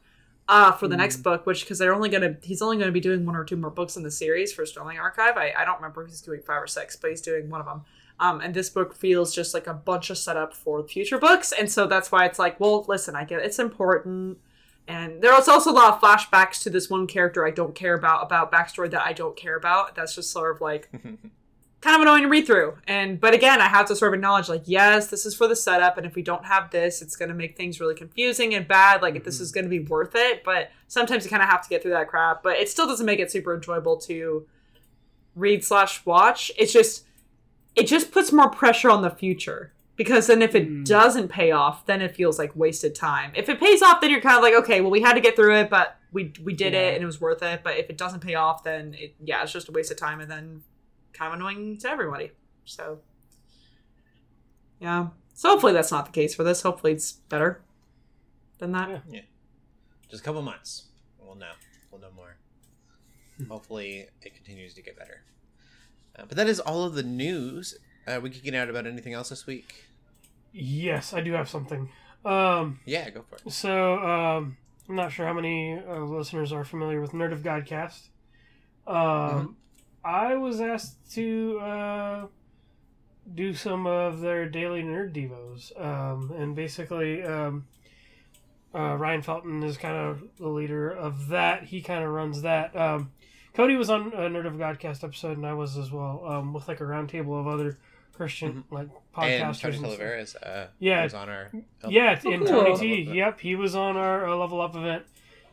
[0.49, 3.27] uh, for the next book which because they're only gonna he's only gonna be doing
[3.27, 6.03] one or two more books in the series for Stormlight Archive i, I don't remember
[6.03, 7.83] if he's doing five or six but he's doing one of them
[8.19, 11.71] um, and this book feels just like a bunch of setup for future books and
[11.71, 13.47] so that's why it's like well listen i get it.
[13.47, 14.39] it's important
[14.89, 18.23] and there's also a lot of flashbacks to this one character I don't care about,
[18.23, 19.97] about backstory that I don't care about.
[19.97, 20.89] That's just sort of like
[21.87, 22.77] kind of annoying to read through.
[22.89, 25.55] And but again, I have to sort of acknowledge like, yes, this is for the
[25.55, 28.67] setup, and if we don't have this, it's going to make things really confusing and
[28.67, 29.03] bad.
[29.03, 29.55] Like, if this is mm-hmm.
[29.55, 32.09] going to be worth it, but sometimes you kind of have to get through that
[32.09, 32.43] crap.
[32.43, 34.47] But it still doesn't make it super enjoyable to
[35.37, 36.51] read slash watch.
[36.59, 37.05] It's just
[37.77, 40.85] it just puts more pressure on the future because then if it mm.
[40.85, 44.21] doesn't pay off then it feels like wasted time if it pays off then you're
[44.21, 46.73] kind of like okay well we had to get through it but we we did
[46.73, 46.81] Yeah.
[46.81, 49.43] it and it was worth it but if it doesn't pay off then it yeah
[49.43, 50.63] it's just a waste of time and then
[51.17, 52.31] kind of annoying to everybody
[52.65, 52.99] so
[54.81, 57.63] yeah so hopefully that's not the case for this hopefully it's better
[58.59, 59.21] than that Yeah.
[60.11, 60.85] Just a couple months,
[61.19, 61.51] we'll know.
[61.91, 62.37] We'll know more.
[63.49, 65.25] Hopefully, it continues to get better.
[66.17, 67.77] Uh, but that is all of the news.
[68.07, 69.85] Uh, we geeking out about anything else this week?
[70.53, 71.89] Yes, I do have something.
[72.25, 73.51] Um, Yeah, go for it.
[73.53, 74.57] so um,
[74.89, 78.07] I'm not sure how many uh, listeners are familiar with Nerd of Godcast.
[78.87, 79.57] Um,
[80.07, 82.27] I was asked to uh,
[83.35, 87.67] do some of their daily nerd devos, um, and basically, um,
[88.75, 91.65] uh, Ryan Felton is kind of the leader of that.
[91.65, 92.77] He kind of runs that.
[92.77, 93.11] Um,
[93.55, 96.69] Cody was on a Nerd of Godcast episode, and I was as well, um, with
[96.69, 97.79] like a roundtable of other
[98.13, 99.65] Christian like podcasters.
[99.65, 99.87] And Tony and.
[99.87, 101.05] Oliveras uh, Yeah.
[101.05, 101.51] was on our.
[101.89, 102.49] Yeah, Oh, in cool.
[102.49, 103.11] Tony T.
[103.15, 105.05] Yep, he was on our uh, Level Up event,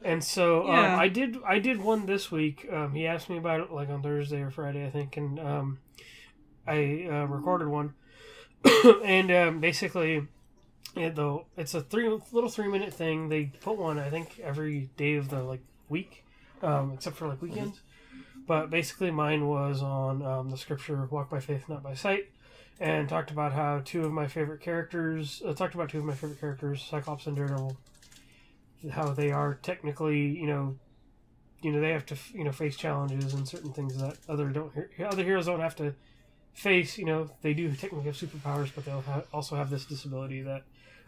[0.04, 0.94] and so Yeah.
[0.94, 1.38] um, I did.
[1.46, 2.68] I did one this week.
[2.72, 5.80] Um, he asked me about it like on Thursday or Friday, I think, and um,
[6.68, 7.94] I uh, recorded one.
[9.04, 10.28] and um, basically,
[10.96, 13.30] it, though it's a three little three minute thing.
[13.30, 16.24] They put one, I think, every day of the like week,
[16.62, 17.82] um, except for like weekends.
[18.46, 22.30] But basically, mine was on um, the scripture "Walk by faith, not by sight."
[22.80, 26.14] and talked about how two of my favorite characters uh, talked about two of my
[26.16, 27.78] favorite characters cyclops and daredevil
[28.92, 30.76] how they are technically you know
[31.62, 34.72] you know they have to you know face challenges and certain things that other don't
[35.06, 35.94] other heroes don't have to
[36.54, 40.42] face you know they do technically have superpowers but they'll ha- also have this disability
[40.42, 40.64] that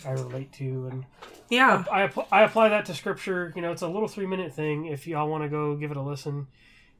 [0.05, 1.05] i relate to and
[1.49, 3.53] yeah I, app- I apply that to scripture.
[3.55, 4.87] You know, it's a little three minute thing.
[4.87, 6.47] If y'all want to go give it a listen,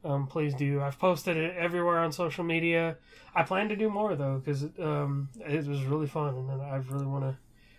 [0.03, 0.81] um, please do.
[0.81, 2.97] I've posted it everywhere on social media.
[3.33, 6.75] I plan to do more though because um, it was really fun, and then I
[6.77, 7.37] really want to.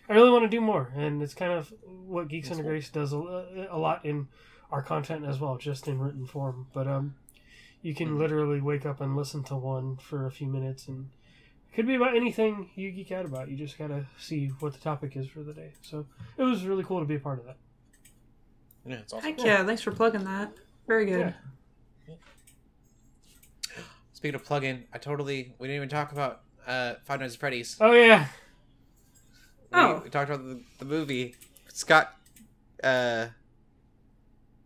[0.09, 3.13] I really want to do more, and it's kind of what Geeks Under Grace does
[3.13, 4.27] a, a lot in
[4.71, 6.67] our content as well, just in written form.
[6.73, 7.15] But um,
[7.81, 11.09] you can literally wake up and listen to one for a few minutes, and
[11.69, 13.49] it could be about anything you geek out about.
[13.49, 15.73] You just gotta see what the topic is for the day.
[15.81, 16.05] So
[16.37, 17.57] it was really cool to be a part of that.
[18.85, 19.29] Yeah, it's awesome.
[19.33, 20.53] heck yeah thanks for plugging that
[20.87, 21.33] very good
[22.07, 22.15] Yeah.
[24.13, 27.77] Speaking of plug-in, I totally we didn't even talk about uh, Five Nights at Freddy's.
[27.79, 28.25] Oh yeah, We,
[29.73, 30.01] Oh.
[30.03, 31.35] we talked about the, the movie.
[31.73, 32.13] Scott
[32.83, 33.27] uh,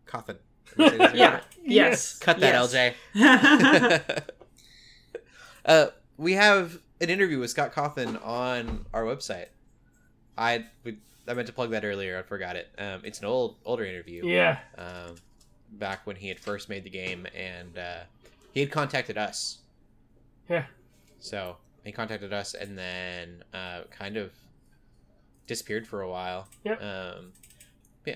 [0.07, 0.37] Cawthon.
[0.77, 1.43] Am I saying his name yeah right?
[1.63, 2.95] yes Cut that, Yes.
[3.15, 4.23] LJ.
[5.65, 5.87] uh,
[6.17, 9.47] we have an interview with Scott Cawthon on our website.
[10.37, 10.97] I we,
[11.27, 12.17] I meant to plug that earlier.
[12.17, 12.69] I forgot it.
[12.77, 14.25] Um, it's an old older interview.
[14.25, 14.59] yeah.
[14.77, 15.15] Um,
[15.73, 17.99] back when he had first made the game, and uh,
[18.53, 19.59] he had contacted us.
[20.49, 20.65] Yeah.
[21.19, 24.31] So he contacted us, and then uh, kind of
[25.47, 26.47] disappeared for a while.
[26.63, 26.81] Yep.
[26.81, 27.31] Um,
[28.05, 28.15] yeah,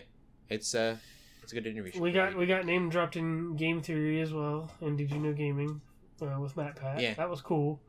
[0.50, 0.98] it's uh,
[1.44, 2.00] it's a good interview.
[2.02, 5.34] We got we got name dropped in Game Theory as well, and Did You Know
[5.34, 5.82] Gaming
[6.22, 7.00] uh, with MatPat.
[7.02, 7.14] Yeah.
[7.16, 7.82] that was cool.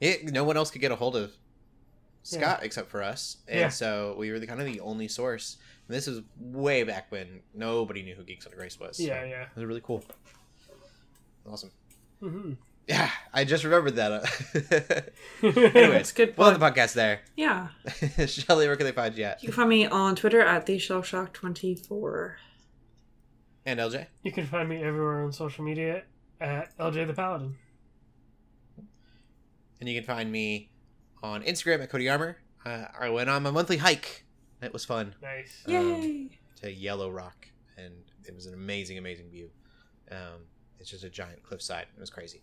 [0.00, 1.30] It, no one else could get a hold of
[2.22, 3.68] Scott except for us, and Yeah.
[3.68, 5.58] so we were the kind of the only source.
[5.88, 8.96] And this was way back when nobody knew who Geeks on Grace was.
[8.96, 9.42] so Yeah, yeah.
[9.42, 10.02] it was really cool.
[11.46, 11.70] Awesome.
[12.20, 12.52] hmm
[12.90, 14.10] Yeah, I just remembered that.
[14.12, 17.20] uh, Anyways, Anyways, good we'll have the podcast there.
[17.36, 17.68] yeah
[18.26, 19.42] Shelley, where can they find you at?
[19.42, 22.36] you can find me on twitter at the shellshock 24
[23.66, 24.06] And LJ?
[24.24, 26.02] you can find me everywhere on social media
[26.40, 27.54] at LJ the Paladin.
[29.80, 30.70] And you can find me
[31.22, 32.38] on Instagram at Cody Armour.
[32.66, 34.24] Uh, I went on my monthly hike
[34.60, 35.14] It was fun.
[35.22, 35.62] Nice.
[35.66, 36.30] Yay!
[36.60, 37.46] to Yellow Rock,
[37.78, 37.94] and
[38.26, 39.48] it was an amazing, amazing view.
[40.10, 40.40] Um,
[40.80, 41.86] it's just a giant cliffside.
[41.96, 42.40] It was crazy.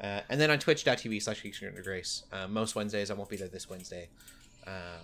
[0.00, 2.22] Uh, and then on twitch.tv slash Geeks Under Grace.
[2.32, 4.08] Uh, most Wednesdays, I won't be there this Wednesday.
[4.66, 5.00] Uh,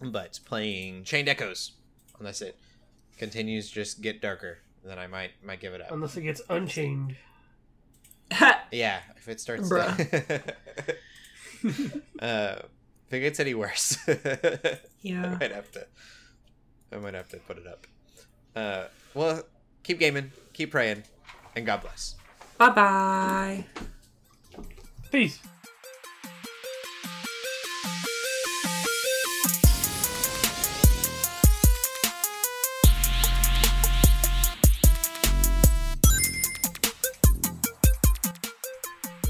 [0.00, 1.72] but playing Chained Echoes.
[2.18, 2.56] Unless it.
[3.18, 4.58] Continues to just get darker.
[4.84, 5.90] Then I might might give it up.
[5.92, 7.16] Unless it gets unchained.
[8.72, 9.68] Yeah, if it starts.
[9.68, 9.90] Bruh.
[12.18, 12.56] uh,
[13.06, 13.98] if it gets any worse,
[15.02, 15.26] Yeah.
[15.26, 15.86] I might have to.
[16.90, 17.86] I might have to put it up.
[18.56, 19.42] Uh, well,
[19.82, 21.04] keep gaming, keep praying,
[21.56, 22.16] and God bless.
[22.58, 23.64] bye bye.
[25.10, 25.38] Peace.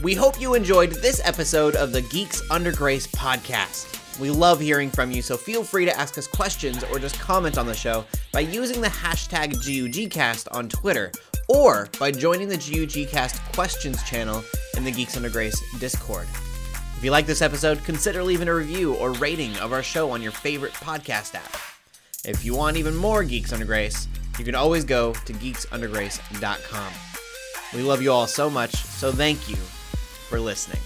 [0.03, 4.18] We hope you enjoyed this episode of the Geeks Under Grace podcast.
[4.18, 7.57] We love hearing from you, so feel free to ask us questions or just comment
[7.57, 11.12] on the show by using the hashtag GUGcast on Twitter
[11.53, 14.42] or by joining the GUGcast questions channel
[14.76, 16.26] in the Geeks Under Grace Discord.
[16.96, 20.22] If you like this episode, consider leaving a review or rating of our show on
[20.22, 21.57] your favorite podcast app.
[22.24, 24.07] If you want even more Geeks Under Grace,
[24.38, 26.92] you can always go to geeksundergrace.com.
[27.74, 30.80] We love you all so much, so thank you for listening.